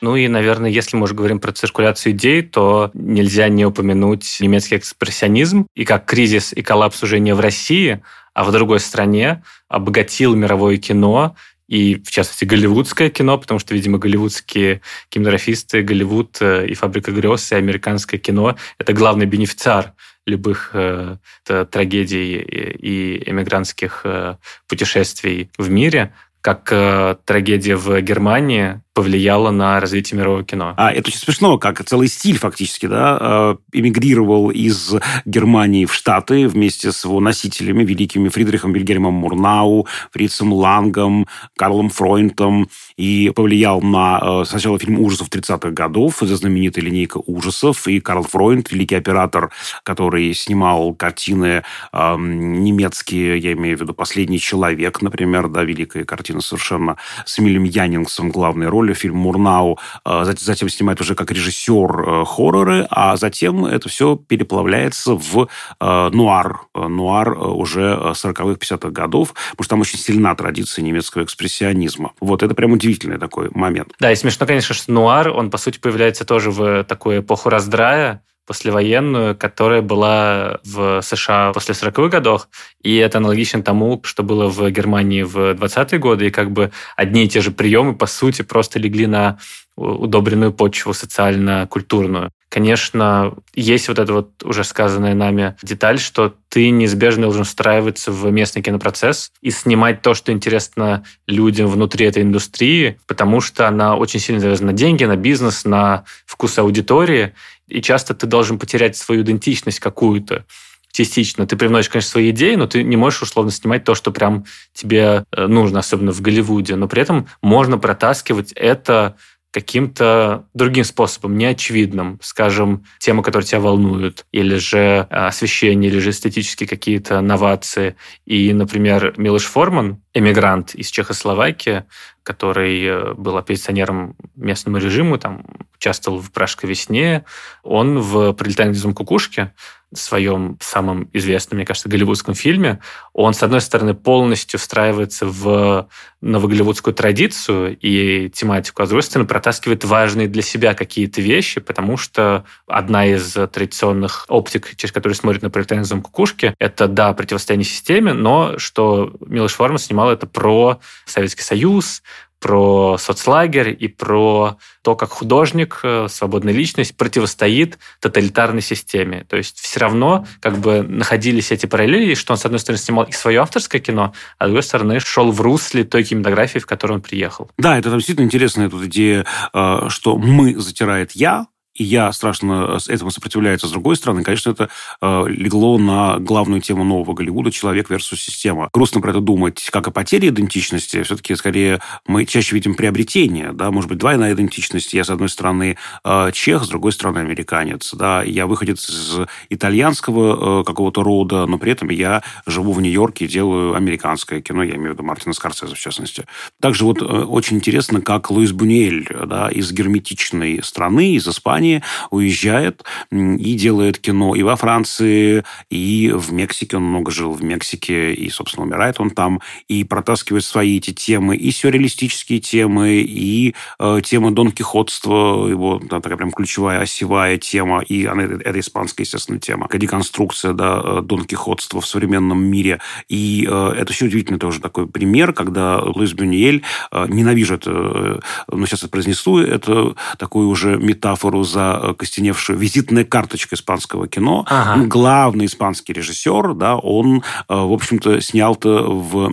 [0.00, 4.76] Ну и, наверное, если мы уже говорим про циркуляцию идей, то нельзя не упомянуть немецкий
[4.76, 5.66] экспрессионизм.
[5.74, 10.78] И как кризис и коллапс уже не в России, а в другой стране обогатил мировое
[10.78, 11.36] кино
[11.68, 17.52] и, в частности, голливудское кино, потому что, видимо, голливудские кинематографисты, Голливуд э, и «Фабрика грез»
[17.52, 19.92] и американское кино– это главный бенефициар
[20.26, 29.50] любых э, трагедий и эмигрантских э, путешествий в мире, как э, трагедия в Германии повлияло
[29.50, 30.74] на развитие мирового кино.
[30.76, 36.46] А это очень смешно, как целый стиль фактически, да, э, эмигрировал из Германии в Штаты
[36.46, 44.20] вместе с его носителями, великими Фридрихом Вильгельмом Мурнау, Фрицем Лангом, Карлом Фройнтом, и повлиял на
[44.22, 49.50] э, сначала фильм ужасов 30-х годов, это знаменитая линейка ужасов, и Карл Фройнт, великий оператор,
[49.82, 56.42] который снимал картины э, немецкие, я имею в виду «Последний человек», например, да, великая картина
[56.42, 62.22] совершенно с Эмилием Янингсом главной роли, роли, фильм «Мурнау», э, затем снимает уже как режиссер
[62.22, 65.48] э, хорроры, а затем это все переплавляется в
[65.80, 66.60] э, нуар.
[66.74, 72.12] Нуар уже 40-х, 50-х годов, потому что там очень сильна традиция немецкого экспрессионизма.
[72.20, 73.94] Вот, это прям удивительный такой момент.
[74.00, 78.22] Да, и смешно, конечно, что нуар, он, по сути, появляется тоже в такую эпоху раздрая,
[78.50, 82.48] послевоенную, которая была в США после 40-х годов.
[82.82, 86.26] И это аналогично тому, что было в Германии в 20-е годы.
[86.26, 89.38] И как бы одни и те же приемы, по сути, просто легли на
[89.76, 92.32] удобренную почву социально-культурную.
[92.48, 98.28] Конечно, есть вот эта вот уже сказанная нами деталь, что ты неизбежно должен встраиваться в
[98.32, 104.18] местный кинопроцесс и снимать то, что интересно людям внутри этой индустрии, потому что она очень
[104.18, 107.32] сильно завязана на деньги, на бизнес, на вкус аудитории
[107.70, 110.44] и часто ты должен потерять свою идентичность какую-то,
[110.92, 111.46] частично.
[111.46, 115.24] Ты привносишь, конечно, свои идеи, но ты не можешь условно снимать то, что прям тебе
[115.32, 116.76] э, нужно, особенно в Голливуде.
[116.76, 119.16] Но при этом можно протаскивать это
[119.52, 126.10] каким-то другим способом, неочевидным, скажем, темы, которые тебя волнуют, или же э, освещение, или же
[126.10, 127.96] эстетические какие-то новации.
[128.26, 131.84] И, например, Милош Форман, эмигрант из Чехословакии,
[132.22, 135.44] который э, был оппозиционером местному режиму, там,
[135.76, 137.24] участвовал в «Пражской весне»,
[137.62, 139.52] он в «Прилетание к кукушки»
[139.92, 142.78] своем самом известном, мне кажется, голливудском фильме,
[143.12, 145.88] он, с одной стороны, полностью встраивается в
[146.20, 151.96] новоголливудскую традицию и тематику, а с другой стороны, протаскивает важные для себя какие-то вещи, потому
[151.96, 158.12] что одна из традиционных оптик, через которую смотрят на пролетаризм кукушки, это, да, противостояние системе,
[158.12, 162.02] но что Милош Форман снимал это про Советский Союз,
[162.40, 169.26] про соцлагерь и про то, как художник, э, свободная личность противостоит тоталитарной системе.
[169.28, 173.04] То есть все равно как бы находились эти параллели, что он, с одной стороны, снимал
[173.04, 176.94] и свое авторское кино, а с другой стороны, шел в русле той кинематографии, в которой
[176.94, 177.50] он приехал.
[177.58, 181.46] Да, это действительно интересная тут идея, э, что «мы» затирает «я»,
[181.80, 183.64] и я страшно этому сопротивляюсь.
[183.64, 184.68] А с другой стороны, конечно, это
[185.00, 188.68] э, легло на главную тему нового Голливуда «Человек versus система».
[188.70, 191.02] Грустно про это думать, как о потере идентичности.
[191.02, 193.52] Все-таки, скорее, мы чаще видим приобретение.
[193.54, 193.70] Да?
[193.70, 194.92] Может быть, двойная идентичность.
[194.92, 197.94] Я, с одной стороны, э, чех, с другой стороны, американец.
[197.94, 198.22] Да?
[198.24, 203.28] Я выходец из итальянского э, какого-то рода, но при этом я живу в Нью-Йорке и
[203.28, 204.64] делаю американское кино.
[204.64, 206.26] Я имею в виду Мартина Скорсезе, в частности.
[206.60, 211.82] Также вот э, очень интересно, как Луис Бунюэль да, из герметичной страны, из Испании, Испании,
[212.10, 216.76] уезжает и делает кино и во Франции, и в Мексике.
[216.76, 221.36] Он много жил в Мексике, и, собственно, умирает он там, и протаскивает свои эти темы,
[221.36, 227.80] и сюрреалистические темы, и э, тема Дон Кихотства, его да, такая прям ключевая осевая тема,
[227.80, 232.80] и она, это испанская, естественно, тема, деконструкция да, э, Дон Кихотства в современном мире.
[233.08, 238.20] И э, это очень удивительный тоже такой пример, когда Луис Бюньель, э, ненавижу это, э,
[238.48, 244.44] но сейчас я произнесу, это такую уже метафору за костеневшую визитная карточка испанского кино.
[244.48, 244.86] Ага.
[244.86, 249.30] Главный испанский режиссер, да, он, э, в общем-то, снял-то в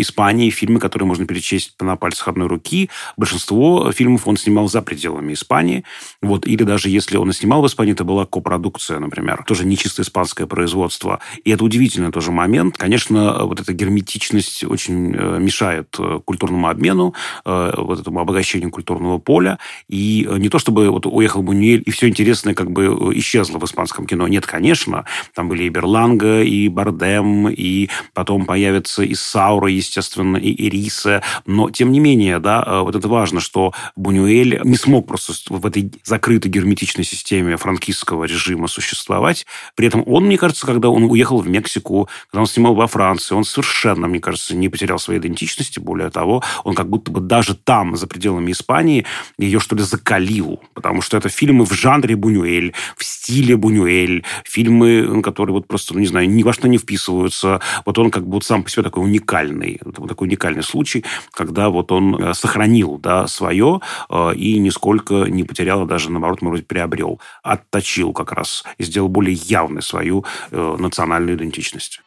[0.00, 2.90] Испании фильмы, которые можно перечесть на пальцах одной руки.
[3.16, 5.84] Большинство фильмов он снимал за пределами Испании.
[6.20, 9.44] Вот, или даже если он и снимал в Испании, это была копродукция, например.
[9.46, 11.20] Тоже не чисто испанское производство.
[11.44, 12.76] И это удивительный тоже момент.
[12.76, 17.14] Конечно, вот эта герметичность очень э, мешает э, культурному обмену,
[17.44, 19.58] вот этому обогащению культурного поля.
[19.88, 23.64] И не то чтобы вот уехал Бунюэль, и все интересное как бы э, исчезло в
[23.64, 24.26] испанском кино.
[24.28, 25.04] Нет, конечно,
[25.34, 31.70] там были и Берланга, и Бардем, и потом появятся и Саура, естественно, и Ириса, но
[31.70, 35.92] тем не менее, да, э, вот это важно, что Бунюэль не смог просто в этой
[36.04, 39.46] закрытой герметичной системе франкистского режима существовать.
[39.74, 43.34] При этом он, мне кажется, когда он уехал в Мексику, когда он снимал во Франции,
[43.34, 45.78] он совершенно, мне кажется, не потерял своей идентичности.
[45.78, 49.06] Более того, он как будто бы даже там, за пределами Испании,
[49.38, 55.22] ее что ли закалил, потому что это фильмы в жанре Бунюэль, в стиле Бунюэль, фильмы,
[55.22, 57.60] которые вот просто, ну, не знаю, ни во что не вписываются.
[57.84, 59.80] Вот он как бы вот сам по себе такой уникальный.
[60.08, 65.82] Такой уникальный случай, когда вот он э, сохранил да, свое э, и нисколько не потерял,
[65.82, 67.20] а даже наоборот, может быть, приобрел.
[67.42, 72.00] Отточил как раз и сделал более явной свою э, национальную идентичность.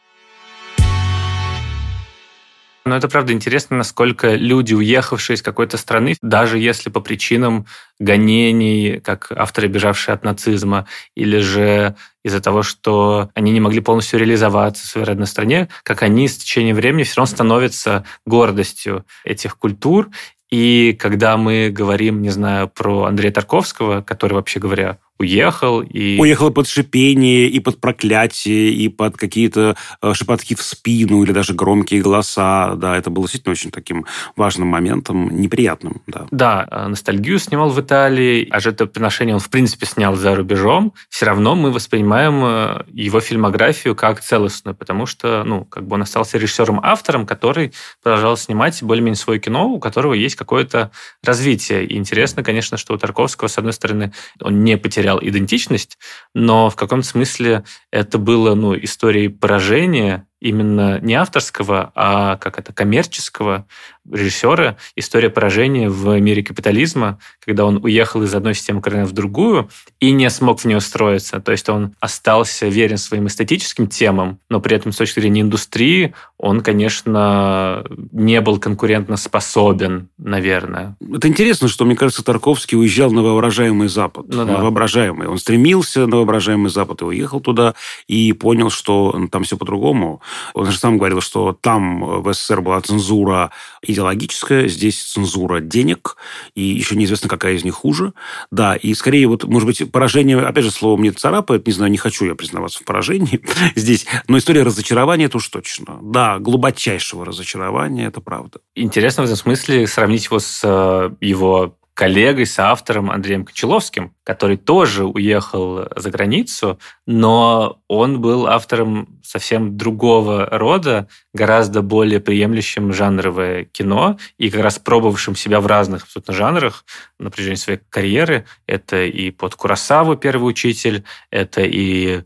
[2.87, 7.65] Но это правда интересно, насколько люди, уехавшие из какой-то страны, даже если по причинам
[7.99, 14.19] гонений, как авторы, бежавшие от нацизма, или же из-за того, что они не могли полностью
[14.19, 19.57] реализоваться в своей родной стране, как они с течением времени все равно становятся гордостью этих
[19.57, 20.09] культур.
[20.49, 25.81] И когда мы говорим, не знаю, про Андрея Тарковского, который, вообще говоря, уехал.
[25.81, 26.17] И...
[26.19, 31.53] Уехал под шипение, и под проклятие, и под какие-то э, шепотки в спину, или даже
[31.53, 32.75] громкие голоса.
[32.75, 36.01] Да, это было действительно очень таким важным моментом, неприятным.
[36.07, 40.93] Да, да э, ностальгию снимал в Италии, а жертвоприношение он, в принципе, снял за рубежом.
[41.09, 46.03] Все равно мы воспринимаем э, его фильмографию как целостную, потому что, ну, как бы он
[46.03, 50.91] остался режиссером-автором, который продолжал снимать более-менее свое кино, у которого есть какое-то
[51.23, 51.85] развитие.
[51.85, 55.97] И интересно, конечно, что у Тарковского, с одной стороны, он не потерял потерял идентичность,
[56.33, 62.73] но в каком-то смысле это было ну, историей поражения именно не авторского, а как это,
[62.73, 63.65] коммерческого
[64.11, 69.69] режиссера «История поражения в мире капитализма», когда он уехал из одной системы координат в другую
[69.99, 71.39] и не смог в нее устроиться.
[71.39, 76.13] То есть он остался верен своим эстетическим темам, но при этом с точки зрения индустрии
[76.37, 80.95] он, конечно, не был конкурентно способен, наверное.
[81.13, 84.27] Это интересно, что, мне кажется, Тарковский уезжал на воображаемый Запад.
[84.29, 84.53] Ну, да.
[84.53, 85.27] На воображаемый.
[85.27, 87.73] Он стремился на воображаемый Запад и уехал туда,
[88.07, 90.21] и понял, что там все по-другому.
[90.53, 96.17] Он же сам говорил, что там в СССР была цензура идеологическая, здесь цензура денег,
[96.55, 98.13] и еще неизвестно, какая из них хуже.
[98.51, 101.97] Да, и скорее вот, может быть, поражение, опять же, слово мне царапает, не знаю, не
[101.97, 103.41] хочу я признаваться в поражении
[103.75, 105.99] здесь, но история разочарования это уж точно.
[106.01, 108.59] Да, глубочайшего разочарования, это правда.
[108.75, 114.55] Интересно в этом смысле сравнить его с э, его коллегой, с автором Андреем Кончаловским, который
[114.55, 123.63] тоже уехал за границу, но он был автором совсем другого рода, гораздо более приемлющим жанровое
[123.63, 126.85] кино и как раз пробовавшим себя в разных абсолютно жанрах
[127.17, 128.45] на протяжении своей карьеры.
[128.67, 132.21] Это и под Курасаву «Первый учитель», это и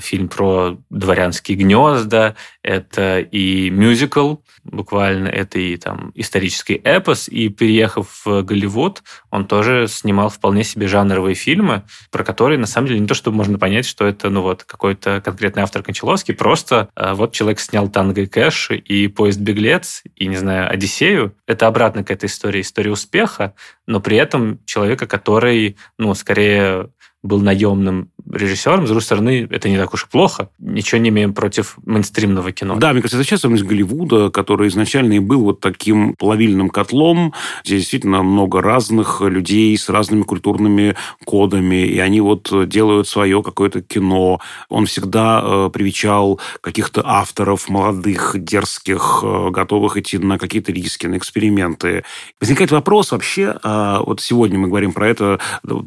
[0.00, 8.22] фильм про дворянские гнезда, это и мюзикл, буквально это и там исторический эпос, и переехав
[8.24, 13.06] в Голливуд, он тоже снимал вполне себе жанровые фильмы, про которые на самом деле не
[13.06, 17.32] то, чтобы можно понять, что это ну вот какой-то конкретный автор Кончаловский, просто э, вот
[17.32, 21.34] человек снял «Танго и Кэш» и «Поезд Беглец», и, не знаю, «Одиссею».
[21.46, 23.54] Это обратно к этой истории, история успеха,
[23.86, 26.90] но при этом человека, который, ну, скорее
[27.22, 28.84] был наемным режиссером.
[28.84, 30.48] С другой стороны, это не так уж и плохо.
[30.58, 32.76] Ничего не имеем против мейнстримного кино.
[32.76, 37.34] Да, мне кажется, это часто из Голливуда, который изначально и был вот таким плавильным котлом,
[37.64, 43.82] где действительно много разных людей с разными культурными кодами, и они вот делают свое какое-то
[43.82, 44.40] кино.
[44.68, 51.16] Он всегда э, привечал каких-то авторов молодых, дерзких, э, готовых идти на какие-то риски, на
[51.16, 52.04] эксперименты.
[52.40, 55.40] Возникает вопрос вообще, э, вот сегодня мы говорим про это,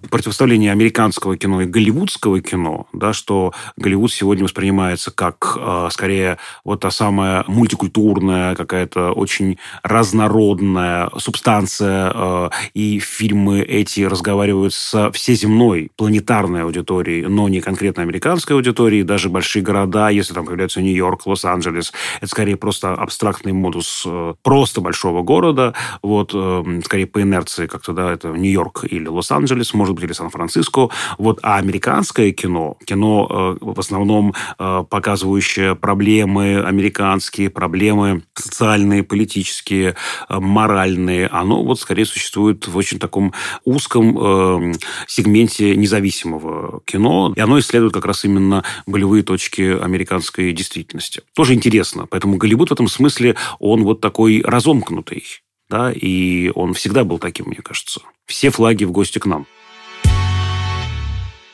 [0.09, 6.37] противоставление американского кино и голливудского голливудского кино, да, что Голливуд сегодня воспринимается как э, скорее
[6.63, 15.91] вот та самая мультикультурная, какая-то очень разнородная субстанция, э, и фильмы эти разговаривают с всеземной
[15.95, 21.93] планетарной аудиторией, но не конкретно американской аудиторией, даже большие города, если там появляются Нью-Йорк, Лос-Анджелес,
[22.17, 27.93] это скорее просто абстрактный модус э, просто большого города, вот, э, скорее по инерции как-то,
[27.93, 33.27] да, это Нью-Йорк или Лос-Анджелес, может быть, или Сан-Франциско, вот, а американское американское кино, кино
[33.29, 39.95] э, в основном э, показывающее проблемы американские, проблемы социальные, политические,
[40.29, 43.33] э, моральные, оно вот скорее существует в очень таком
[43.63, 44.73] узком
[45.07, 51.21] сегменте независимого кино, и оно исследует как раз именно болевые точки американской действительности.
[51.35, 52.07] Тоже интересно.
[52.09, 55.23] Поэтому Голливуд в этом смысле, он вот такой разомкнутый.
[55.67, 58.01] Да, и он всегда был таким, мне кажется.
[58.27, 59.47] Все флаги в гости к нам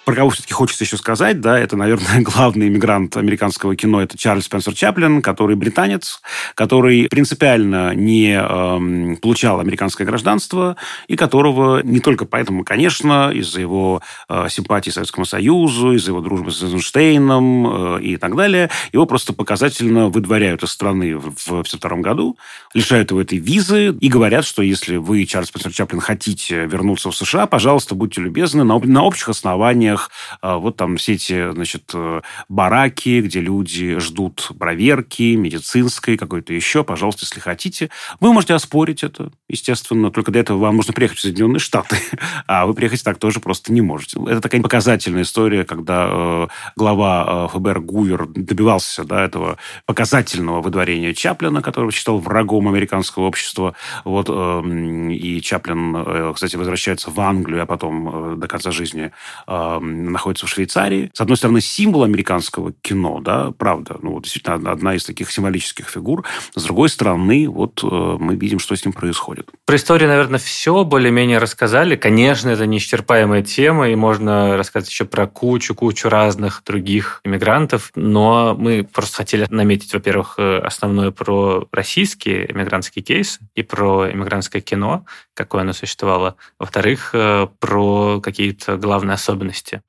[0.06, 4.46] про кого все-таки хочется еще сказать, да, это, наверное, главный иммигрант американского кино, это Чарльз
[4.46, 6.22] Спенсер Чаплин, который британец,
[6.56, 10.76] который принципиально не э, получал американское гражданство,
[11.08, 16.52] и которого не только поэтому, конечно, из-за его э, симпатии Советскому Союзу, из-за его дружбы
[16.52, 22.38] с Эйзенштейном э, и так далее, его просто показательно выдворяют из страны в 1952 году,
[22.74, 27.16] лишают его этой визы и говорят, что если вы, Чарльз Спенсер Чаплин, хотите вернуться в
[27.16, 30.10] США, пожалуйста, будьте любезны, на, на общих основаниях районах.
[30.42, 36.84] А, вот там все эти, значит, э, бараки, где люди ждут проверки медицинской, какой-то еще.
[36.84, 37.90] Пожалуйста, если хотите.
[38.20, 40.12] Вы можете оспорить это, естественно.
[40.12, 41.98] Только для этого вам нужно приехать в Соединенные Штаты.
[42.48, 44.20] А вы приехать так тоже просто не можете.
[44.28, 51.14] Это такая показательная история, когда э, глава э, ФБР Гувер добивался да, этого показательного выдворения
[51.14, 53.76] Чаплина, которого считал врагом американского общества.
[54.04, 59.12] Вот, э, и Чаплин, э, кстати, возвращается в Англию, а потом э, до конца жизни
[59.48, 61.12] э, находится в Швейцарии.
[61.14, 65.90] С одной стороны, символ американского кино, да, правда, ну, вот действительно одна из таких символических
[65.90, 66.26] фигур.
[66.56, 69.50] С другой стороны, вот э, мы видим, что с ним происходит.
[69.66, 71.96] Про историю, наверное, все более-менее рассказали.
[71.96, 78.84] Конечно, это неисчерпаемая тема, и можно рассказать еще про кучу-кучу разных других иммигрантов, но мы
[78.84, 85.06] просто хотели наметить, во-первых, э, основное про российские иммигрантские кейсы и про иммигрантское кино,
[85.44, 86.36] какое оно существовало.
[86.60, 89.82] Во-вторых, э, про какие-то главные особенности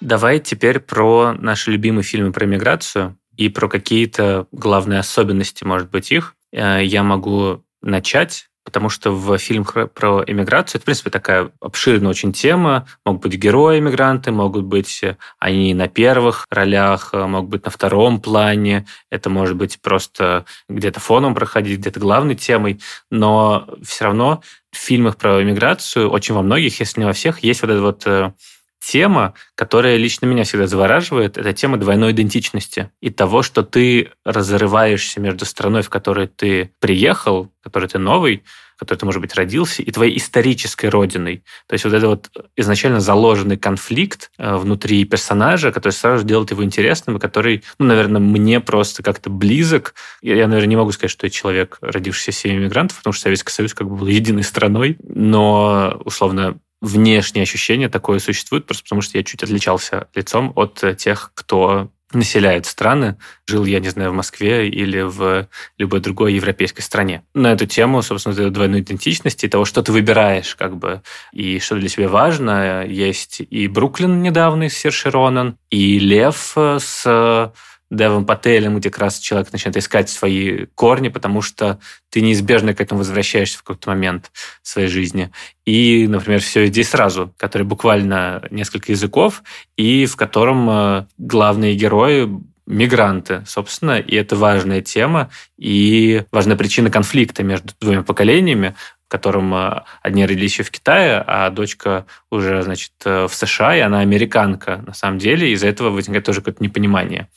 [0.00, 6.10] Давай теперь про наши любимые фильмы про миграцию и про какие-то главные особенности, может быть,
[6.10, 6.36] их.
[6.52, 12.10] Э, я могу начать, потому что в фильмах про эмиграцию это, в принципе, такая обширная
[12.10, 12.86] очень тема.
[13.04, 15.02] Могут быть герои-эмигранты, могут быть
[15.40, 18.86] они на первых ролях, могут быть на втором плане.
[19.10, 22.80] Это может быть просто где-то фоном проходить, где-то главной темой.
[23.10, 27.62] Но все равно в фильмах про эмиграцию очень во многих, если не во всех, есть
[27.62, 28.32] вот эта вот э,
[28.80, 35.20] тема, которая лично меня всегда завораживает, это тема двойной идентичности и того, что ты разрываешься
[35.20, 38.42] между страной, в которой ты приехал, в которой ты новый,
[38.76, 41.44] в которой ты, может быть, родился, и твоей исторической родиной.
[41.66, 46.64] То есть вот это вот изначально заложенный конфликт э, внутри персонажа, который сразу делает его
[46.64, 49.94] интересным, и который, ну, наверное, мне просто как-то близок.
[50.22, 53.52] Я, наверное, не могу сказать, что я человек, родившийся в семье иммигрантов, потому что Советский
[53.52, 59.18] Союз как бы был единой страной, но, условно, внешнее ощущение такое существует, просто потому что
[59.18, 63.16] я чуть отличался лицом от тех, кто населяет страны.
[63.46, 67.22] Жил я, не знаю, в Москве или в любой другой европейской стране.
[67.34, 71.02] На эту тему, собственно, двойной идентичности, того, что ты выбираешь, как бы,
[71.32, 77.52] и что для тебя важно, есть и Бруклин недавний с Серши Ронан, и Лев с
[77.90, 82.80] Девом Пателем, где как раз человек начинает искать свои корни, потому что ты неизбежно к
[82.80, 84.30] этому возвращаешься в какой-то момент
[84.62, 85.30] своей жизни.
[85.64, 89.42] И, например, «Все иди сразу», который буквально несколько языков,
[89.76, 92.28] и в котором э, главные герои
[92.70, 98.76] мигранты, собственно, и это важная тема и важная причина конфликта между двумя поколениями,
[99.06, 103.76] в котором э, одни родились еще в Китае, а дочка уже, значит, э, в США,
[103.76, 107.28] и она американка на самом деле, из-за этого возникает тоже какое-то непонимание.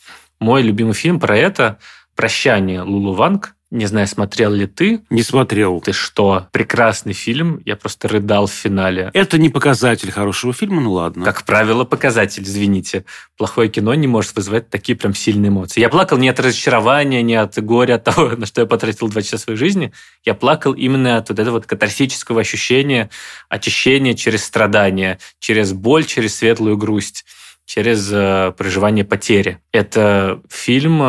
[0.44, 1.80] Мой любимый фильм про это
[2.18, 3.56] «Прощание Лулу Ванг».
[3.72, 5.00] Не знаю, смотрел ли ты.
[5.10, 5.80] Не смотрел.
[5.80, 6.50] Ты что?
[6.52, 7.62] Прекрасный фильм.
[7.64, 9.10] Я просто рыдал в финале.
[9.14, 11.24] Это не показатель хорошего фильма, ну ладно.
[11.24, 13.06] Как правило, показатель, извините.
[13.38, 15.80] Плохое кино не может вызывать такие прям сильные эмоции.
[15.80, 19.22] Я плакал не от разочарования, не от горя, от того, на что я потратил два
[19.22, 19.94] часа своей жизни.
[20.26, 23.10] Я плакал именно от вот этого вот катарсического ощущения
[23.48, 27.24] очищения через страдания, через боль, через светлую грусть
[27.66, 29.60] через э, проживание потери.
[29.72, 31.00] Это фильм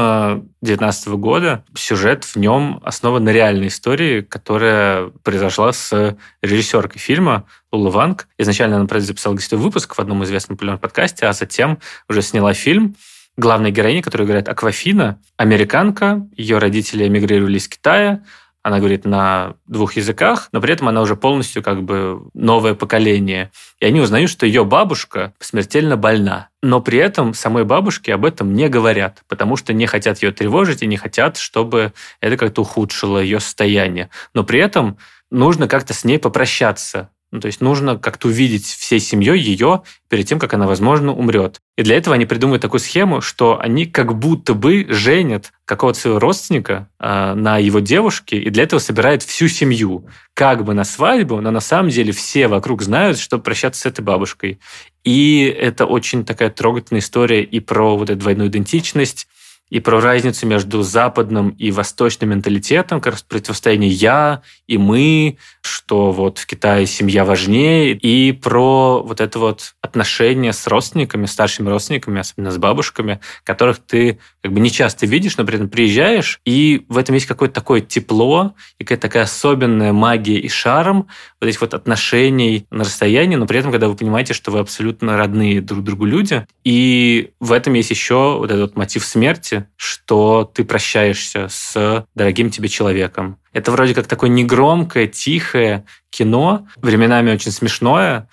[0.63, 1.65] 2019 э, года.
[1.75, 8.29] Сюжет в нем основан на реальной истории, которая произошла с режиссеркой фильма Лула Ванг.
[8.39, 11.79] Изначально она записала гостевой выпуск в одном известном популярном подкасте, а затем
[12.09, 12.97] уже сняла фильм.
[13.37, 18.23] Главная героиня, которая играет Аквафина, американка, ее родители эмигрировали из Китая,
[18.65, 23.53] она говорит на двух языках, но при этом она уже полностью как бы новое поколение.
[23.79, 26.49] И они узнают, что ее бабушка смертельно больна.
[26.63, 30.83] Но при этом самой бабушке об этом не говорят, потому что не хотят ее тревожить
[30.83, 31.93] и не хотят, чтобы
[32.23, 34.09] это как-то ухудшило ее состояние.
[34.33, 34.97] Но при этом
[35.31, 37.11] нужно как-то с ней попрощаться.
[37.35, 41.61] Ну, то есть нужно как-то увидеть всей семьей ее перед тем, как она, возможно, умрет.
[41.77, 46.21] И для этого они придумывают такую схему, что они как будто бы женят какого-то своего
[46.21, 51.41] родственника э, на его девушке, и для этого собирают всю семью, как бы на свадьбу,
[51.41, 54.61] но на самом деле все вокруг знают, что прощаться с этой бабушкой.
[55.03, 59.27] И это очень такая трогательная история и про вот эту двойную идентичность,
[59.71, 66.13] и про разницу между западным и восточным менталитетом, как раз противостояние «я» и «мы», что
[66.13, 72.21] вот в Китае семья важнее, и про вот это вот отношение с родственниками, старшими родственниками,
[72.21, 76.85] особенно с бабушками, которых ты как бы не часто видишь, но при этом приезжаешь, и
[76.89, 81.09] в этом есть какое-то такое тепло и какая-то такая особенная магия и шарм
[81.41, 85.17] вот этих вот отношений на расстоянии, но при этом, когда вы понимаете, что вы абсолютно
[85.17, 90.65] родные друг другу люди, и в этом есть еще вот этот мотив смерти, что ты
[90.65, 93.39] прощаешься с дорогим тебе человеком.
[93.55, 98.29] Это вроде как такое негромкое, тихое кино, временами очень смешное,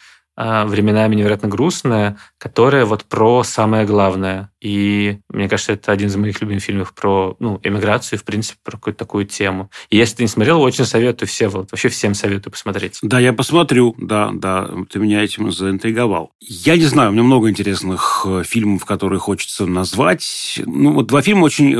[0.65, 4.49] временами невероятно грустное, которое вот про самое главное.
[4.61, 8.77] И мне кажется, это один из моих любимых фильмов про ну, эмиграцию, в принципе, про
[8.77, 9.71] какую-то такую тему.
[9.89, 12.99] И если ты не смотрел, очень советую все, вот, вообще всем советую посмотреть.
[13.01, 16.31] Да, я посмотрю, да, да, ты меня этим заинтриговал.
[16.39, 20.61] Я не знаю, у меня много интересных э, фильмов, которые хочется назвать.
[20.65, 21.73] Ну, вот два фильма очень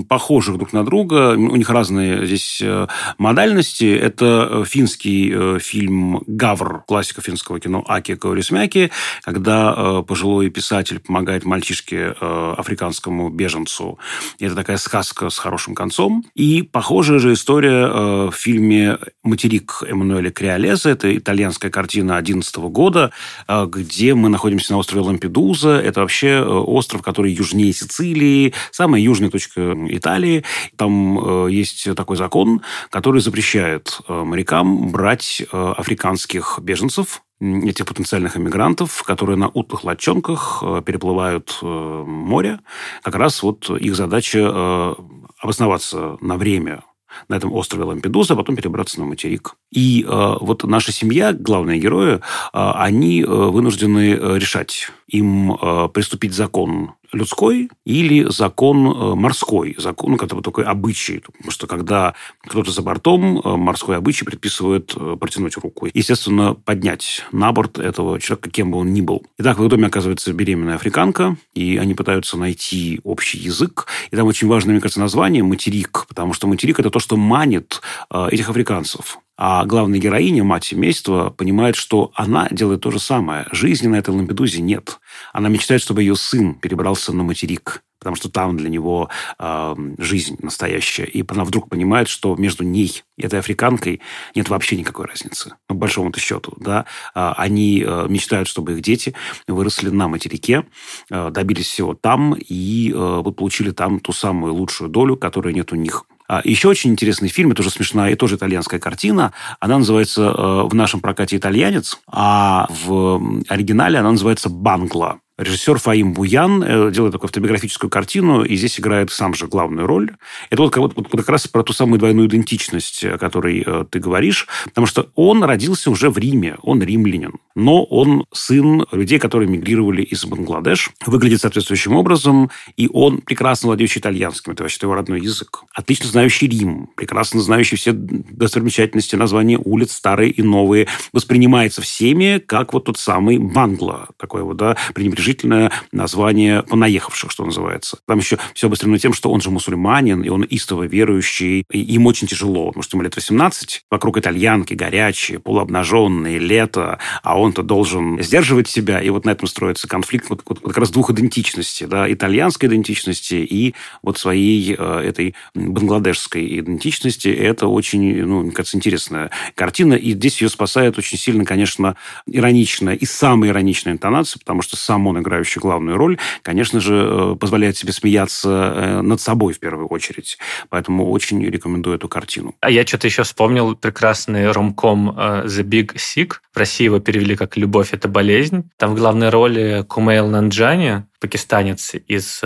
[0.00, 2.86] э, похожих друг на друга, у них разные здесь э,
[3.18, 3.94] модальности.
[3.94, 8.90] Это э, финский фильм «Гавр», классика финского кино Аки Каурисмяки,
[9.22, 13.98] когда э, пожилой писатель помогает мальчишке Э, африканскому беженцу.
[14.38, 16.24] Это такая сказка с хорошим концом.
[16.34, 20.90] И похожая же история э, в фильме «Материк» Эммануэля Криолеза.
[20.90, 23.12] Это итальянская картина 2011 года,
[23.48, 25.80] где мы находимся на острове Лампедуза.
[25.80, 30.44] Это вообще остров, который южнее Сицилии, самая южная точка Италии.
[30.76, 39.48] Там есть такой закон, который запрещает морякам брать африканских беженцев, этих потенциальных иммигрантов, которые на
[39.48, 42.60] утых лодчонках э, переплывают э, море.
[43.02, 44.94] Как раз вот их задача э,
[45.40, 46.82] обосноваться на время
[47.28, 49.56] на этом острове Лампедуза, а потом перебраться на материк.
[49.74, 52.20] И э, вот наша семья, главные герои, э,
[52.52, 55.56] они э, вынуждены решать, им
[55.92, 61.20] приступить закон людской или закон морской, закон, ну, который такой обычай.
[61.20, 62.14] Потому что когда
[62.44, 65.86] кто-то за бортом, морской обычай предписывает протянуть руку.
[65.92, 69.24] Естественно, поднять на борт этого человека, кем бы он ни был.
[69.38, 73.86] Итак, в доме оказывается беременная африканка, и они пытаются найти общий язык.
[74.10, 77.82] И там очень важное, мне кажется, название– материк, потому что материк– это то, что манит
[78.10, 79.18] этих африканцев.
[79.36, 83.46] А главная героиня, мать семейства, понимает, что она делает то же самое.
[83.50, 85.00] Жизни на этой Лампедузе нет.
[85.32, 89.08] Она мечтает, чтобы ее сын перебрался на материк, потому что там для него
[89.40, 91.06] э, жизнь настоящая.
[91.06, 94.00] И она вдруг понимает, что между ней и этой африканкой
[94.36, 96.54] нет вообще никакой разницы, по большому-то счету.
[96.58, 96.84] Да?
[97.12, 99.14] А, они э, мечтают, чтобы их дети
[99.48, 100.64] выросли на материке,
[101.10, 105.76] э, добились всего там и э, получили там ту самую лучшую долю, которой нет у
[105.76, 106.04] них.
[106.26, 109.32] А, еще очень интересный фильм, это тоже смешная и тоже итальянская картина.
[109.60, 115.20] Она называется э, в нашем прокате «Итальянец», а в оригинале она называется «Бангла».
[115.36, 120.12] Режиссер Фаим Буян э, делает такую автобиографическую картину, и здесь играет сам же главную роль.
[120.50, 123.98] Это вот, вот, вот как раз про ту самую двойную идентичность, о которой э, ты
[123.98, 129.48] говоришь, потому что он родился уже в Риме, он римлянин, но он сын людей, которые
[129.48, 135.20] мигрировали из Бангладеш, выглядит соответствующим образом, и он прекрасно владеющий итальянским, это вообще его родной
[135.20, 142.38] язык, отлично знающий Рим, прекрасно знающий все достопримечательности, названия улиц, старые и новые, воспринимается всеми
[142.38, 147.98] как вот тот самый Бангла, такой вот, да, пренебрежительный пренебрежительное название понаехавших, что называется.
[148.06, 152.06] Там еще все обострено тем, что он же мусульманин, и он истово верующий, и им
[152.06, 158.22] очень тяжело, потому что ему лет 18, вокруг итальянки горячие, полуобнаженные, лето, а он-то должен
[158.22, 162.12] сдерживать себя, и вот на этом строится конфликт вот, вот, как раз двух идентичностей, да,
[162.12, 167.28] итальянской идентичности и вот своей э, этой бангладешской идентичности.
[167.28, 171.96] Это очень, ну, мне кажется, интересная картина, и здесь ее спасает очень сильно, конечно,
[172.26, 176.94] ироничная и самая ироничная интонация, потому что сам он он, играющий главную роль, конечно же,
[176.94, 180.38] э, позволяет себе смеяться э, над собой в первую очередь.
[180.68, 182.54] Поэтому очень рекомендую эту картину.
[182.60, 186.34] А я что-то еще вспомнил прекрасный ромком э, The Big Sick.
[186.52, 188.70] В России его перевели как «Любовь– это болезнь».
[188.76, 192.42] Там в главной роли Кумейл Нанджани, пакистанец из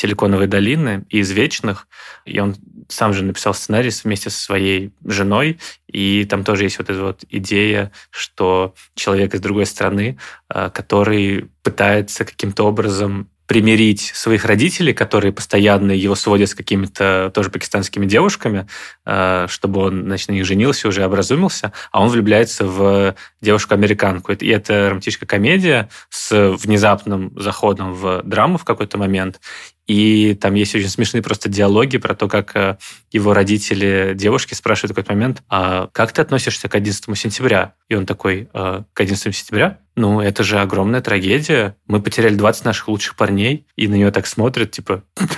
[0.00, 1.86] Силиконовой долины и из Вечных.
[2.24, 2.56] И он
[2.88, 5.58] сам же написал сценарий вместе со своей женой.
[5.88, 10.16] И там тоже есть вот эта вот идея, что человек из другой страны,
[10.48, 17.50] а, который пытается каким-то образом примирить своих родителей, которые постоянно его сводят с какими-то тоже
[17.50, 18.68] пакистанскими девушками,
[19.04, 24.30] а, чтобы он, значит, на них женился, уже образумился, а он влюбляется в девушку-американку.
[24.30, 26.30] И это романтическая комедия с
[26.62, 29.40] внезапным заходом в драму в какой-то момент.
[29.88, 32.76] И там есть очень смешные просто диалоги про то, как э,
[33.10, 37.74] его родители девушки спрашивают в какой-то момент, а как ты относишься к 11 сентября?
[37.88, 39.80] И он такой, а, к 11 сентября?
[40.00, 41.76] Ну, это же огромная трагедия.
[41.86, 45.02] Мы потеряли 20 наших лучших парней, и на него так смотрят, типа...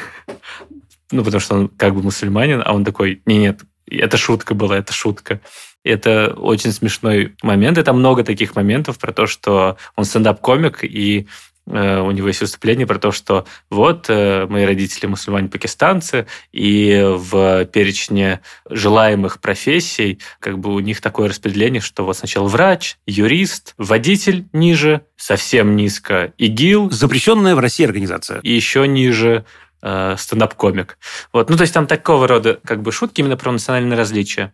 [1.15, 4.79] Ну, потому что он как бы мусульманин, а он такой, не, нет, это шутка была,
[4.79, 5.43] это шутка.
[5.85, 7.77] Это очень смешной момент.
[7.77, 11.29] И там много таких моментов про то, что он стендап-комик, и
[11.67, 18.41] у него есть выступление про то, что вот э, мои родители мусульмане-пакистанцы, и в перечне
[18.69, 25.03] желаемых профессий как бы у них такое распределение, что вот сначала врач, юрист, водитель ниже,
[25.17, 26.91] совсем низко ИГИЛ.
[26.91, 28.41] Запрещенная в России организация.
[28.41, 29.45] И еще ниже
[29.83, 30.99] э, стендап-комик.
[31.33, 31.51] Вот.
[31.51, 34.53] Ну, то есть там такого рода как бы шутки именно про национальные различия.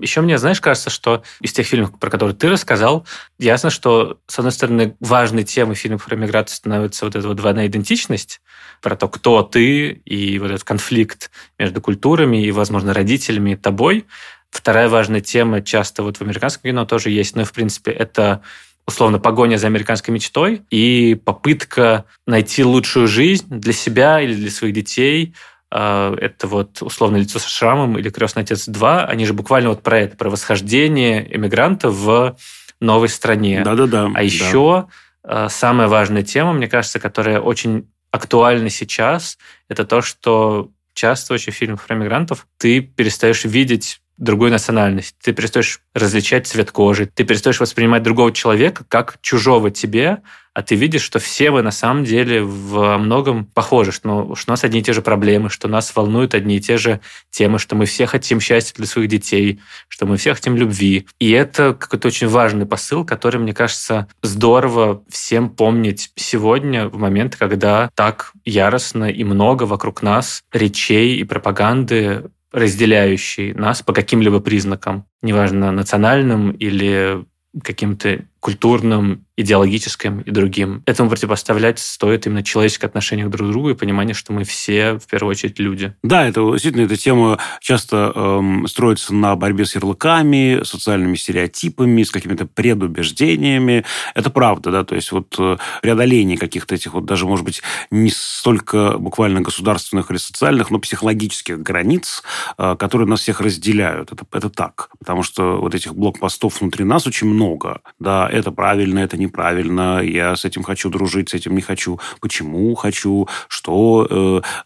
[0.00, 3.06] Еще мне, знаешь, кажется, что из тех фильмов, про которые ты рассказал,
[3.38, 7.66] ясно, что, с одной стороны, важной темой фильмов про миграцию становится вот эта вот двойная
[7.68, 8.40] идентичность,
[8.82, 14.06] про то, кто ты, и вот этот конфликт между культурами и, возможно, родителями и тобой.
[14.50, 18.42] Вторая важная тема часто вот в американском кино тоже есть, но, в принципе, это
[18.86, 24.74] условно погоня за американской мечтой и попытка найти лучшую жизнь для себя или для своих
[24.74, 25.34] детей–
[25.70, 29.82] а, это вот условно лицо со шрамом или крестный отец 2, они же буквально вот
[29.82, 32.36] про это, про восхождение иммигранта в
[32.80, 33.62] новой стране.
[33.64, 34.10] Да-да-да.
[34.14, 34.86] А еще
[35.24, 35.48] да.
[35.48, 41.56] самая важная тема, мне кажется, которая очень актуальна сейчас, это то, что часто очень в
[41.56, 47.60] фильмах про мигрантов ты перестаешь видеть другую национальность, ты перестаешь различать цвет кожи, ты перестаешь
[47.60, 50.18] воспринимать другого человека как чужого тебе,
[50.56, 54.52] а ты видишь, что все мы на самом деле во многом похожи, что, что у
[54.52, 57.00] нас одни и те же проблемы, что нас волнуют одни и те же
[57.30, 61.06] темы, что мы все хотим счастья для своих детей, что мы все хотим любви.
[61.18, 67.36] И это какой-то очень важный посыл, который, мне кажется, здорово всем помнить сегодня, в момент,
[67.36, 75.04] когда так яростно и много вокруг нас речей и пропаганды разделяющий нас по каким-либо признакам,
[75.20, 77.22] неважно, национальным или
[77.62, 80.84] каким-то культурным, идеологическим и другим.
[80.86, 85.06] Этому противопоставлять стоит именно человеческое отношение к друг другу и понимание, что мы все, в
[85.08, 85.94] первую очередь, люди.
[86.04, 92.12] Да, это действительно эта тема часто эм, строится на борьбе с ярлыками, социальными стереотипами, с
[92.12, 93.84] какими-то предубеждениями.
[94.14, 98.10] Это правда, да, то есть вот э, преодоление каких-то этих вот даже, может быть, не
[98.10, 102.22] столько буквально государственных или социальных, но психологических границ,
[102.58, 104.12] э, которые нас всех разделяют.
[104.12, 104.90] Это, это так.
[105.00, 107.80] Потому что вот этих блокпостов внутри нас очень много.
[107.98, 112.74] Да, это правильно, это неправильно, я с этим хочу дружить, с этим не хочу, почему
[112.74, 114.06] хочу, что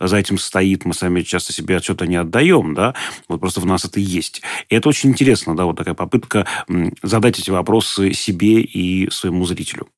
[0.01, 2.95] э, за этим стоит, мы сами часто себе отчета не отдаем, да,
[3.29, 4.43] вот просто в нас это есть.
[4.68, 6.47] И это очень интересно, да, вот такая попытка
[7.03, 9.89] задать эти вопросы себе и своему зрителю.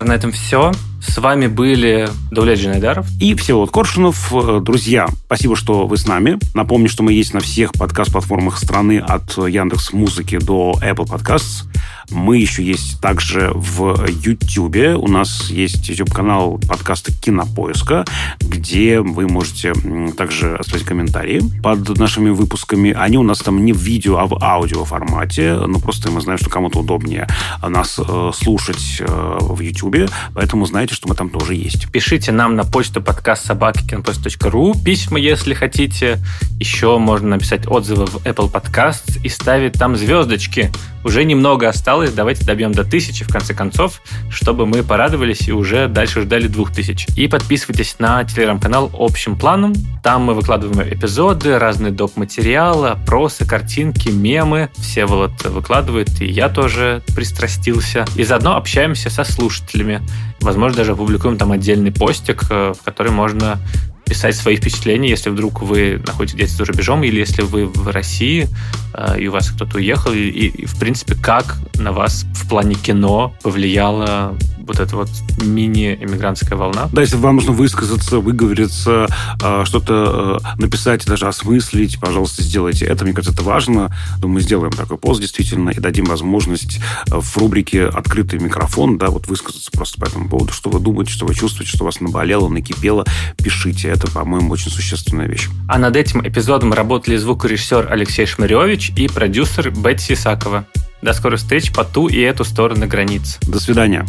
[0.00, 0.72] На этом все.
[1.08, 4.32] С вами были Давлет Джинайдаров и Всеволод Коршунов.
[4.62, 6.38] Друзья, спасибо, что вы с нами.
[6.54, 11.64] Напомню, что мы есть на всех подкаст-платформах страны от Яндекс Музыки до Apple Podcasts.
[12.10, 14.96] Мы еще есть также в YouTube.
[14.96, 18.04] У нас есть YouTube-канал подкаста «Кинопоиска»,
[18.40, 19.72] где вы можете
[20.16, 22.92] также оставить комментарии под нашими выпусками.
[22.92, 25.54] Они у нас там не в видео, а в аудио формате.
[25.54, 27.26] Но просто мы знаем, что кому-то удобнее
[27.62, 30.08] нас э, слушать э, в YouTube.
[30.34, 31.92] Поэтому знаете, что мы там тоже есть.
[31.92, 36.18] Пишите нам на почту подкаст собакакинопоиск.ру письма, если хотите.
[36.58, 40.72] Еще можно написать отзывы в Apple Podcasts и ставить там звездочки.
[41.04, 45.86] Уже немного осталось, давайте добьем до тысячи в конце концов, чтобы мы порадовались и уже
[45.86, 47.06] дальше ждали двух тысяч.
[47.14, 49.74] И подписывайтесь на телеграм-канал общим планом.
[50.02, 54.70] Там мы выкладываем эпизоды, разные доп-материалы, опросы, картинки, мемы.
[54.78, 58.06] Все вот выкладывает, и я тоже пристрастился.
[58.16, 60.00] И заодно общаемся со слушателями.
[60.40, 63.58] Возможно, даже опубликуем там отдельный постик, э, в который можно
[64.04, 68.48] писать свои впечатления, если вдруг вы находитесь где-то за рубежом, или если вы в России,
[68.94, 72.76] э, и у вас кто-то уехал, и, и, в принципе, как на вас в плане
[72.76, 74.36] кино повлияло
[74.66, 75.08] вот эта вот
[75.42, 76.88] мини-эмигрантская волна.
[76.92, 79.06] Да, если вам нужно высказаться, выговориться,
[79.42, 83.04] э, что-то э, написать, даже осмыслить, пожалуйста, сделайте это.
[83.04, 83.94] Мне кажется, это важно.
[84.22, 89.70] Мы сделаем такой пост, действительно, и дадим возможность в рубрике «Открытый микрофон», да, вот высказаться
[89.70, 93.04] просто по этому поводу, что вы думаете, что вы чувствуете, что вас наболело, накипело,
[93.36, 95.48] пишите это, по-моему, очень существенная вещь.
[95.68, 100.66] А над этим эпизодом работали звукорежиссер Алексей Шмаревич и продюсер Бетти Исакова.
[101.02, 103.38] До скорых встреч по ту и эту сторону границ.
[103.42, 104.06] До свидания.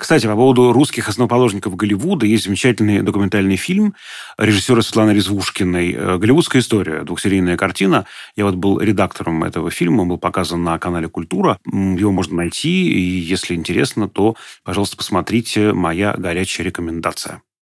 [0.00, 3.94] Кстати, по поводу русских основоположников Голливуда есть замечательный документальный фильм
[4.38, 8.06] режиссера Светланы Резвушкиной э, «Голливудская история», двухсерийная картина.
[8.34, 11.58] Я вот был редактором этого фильма, он был показан на канале «Культура».
[11.66, 15.74] Его можно найти, и если интересно, то, пожалуйста, посмотрите.
[15.74, 17.42] Моя горячая рекомендация.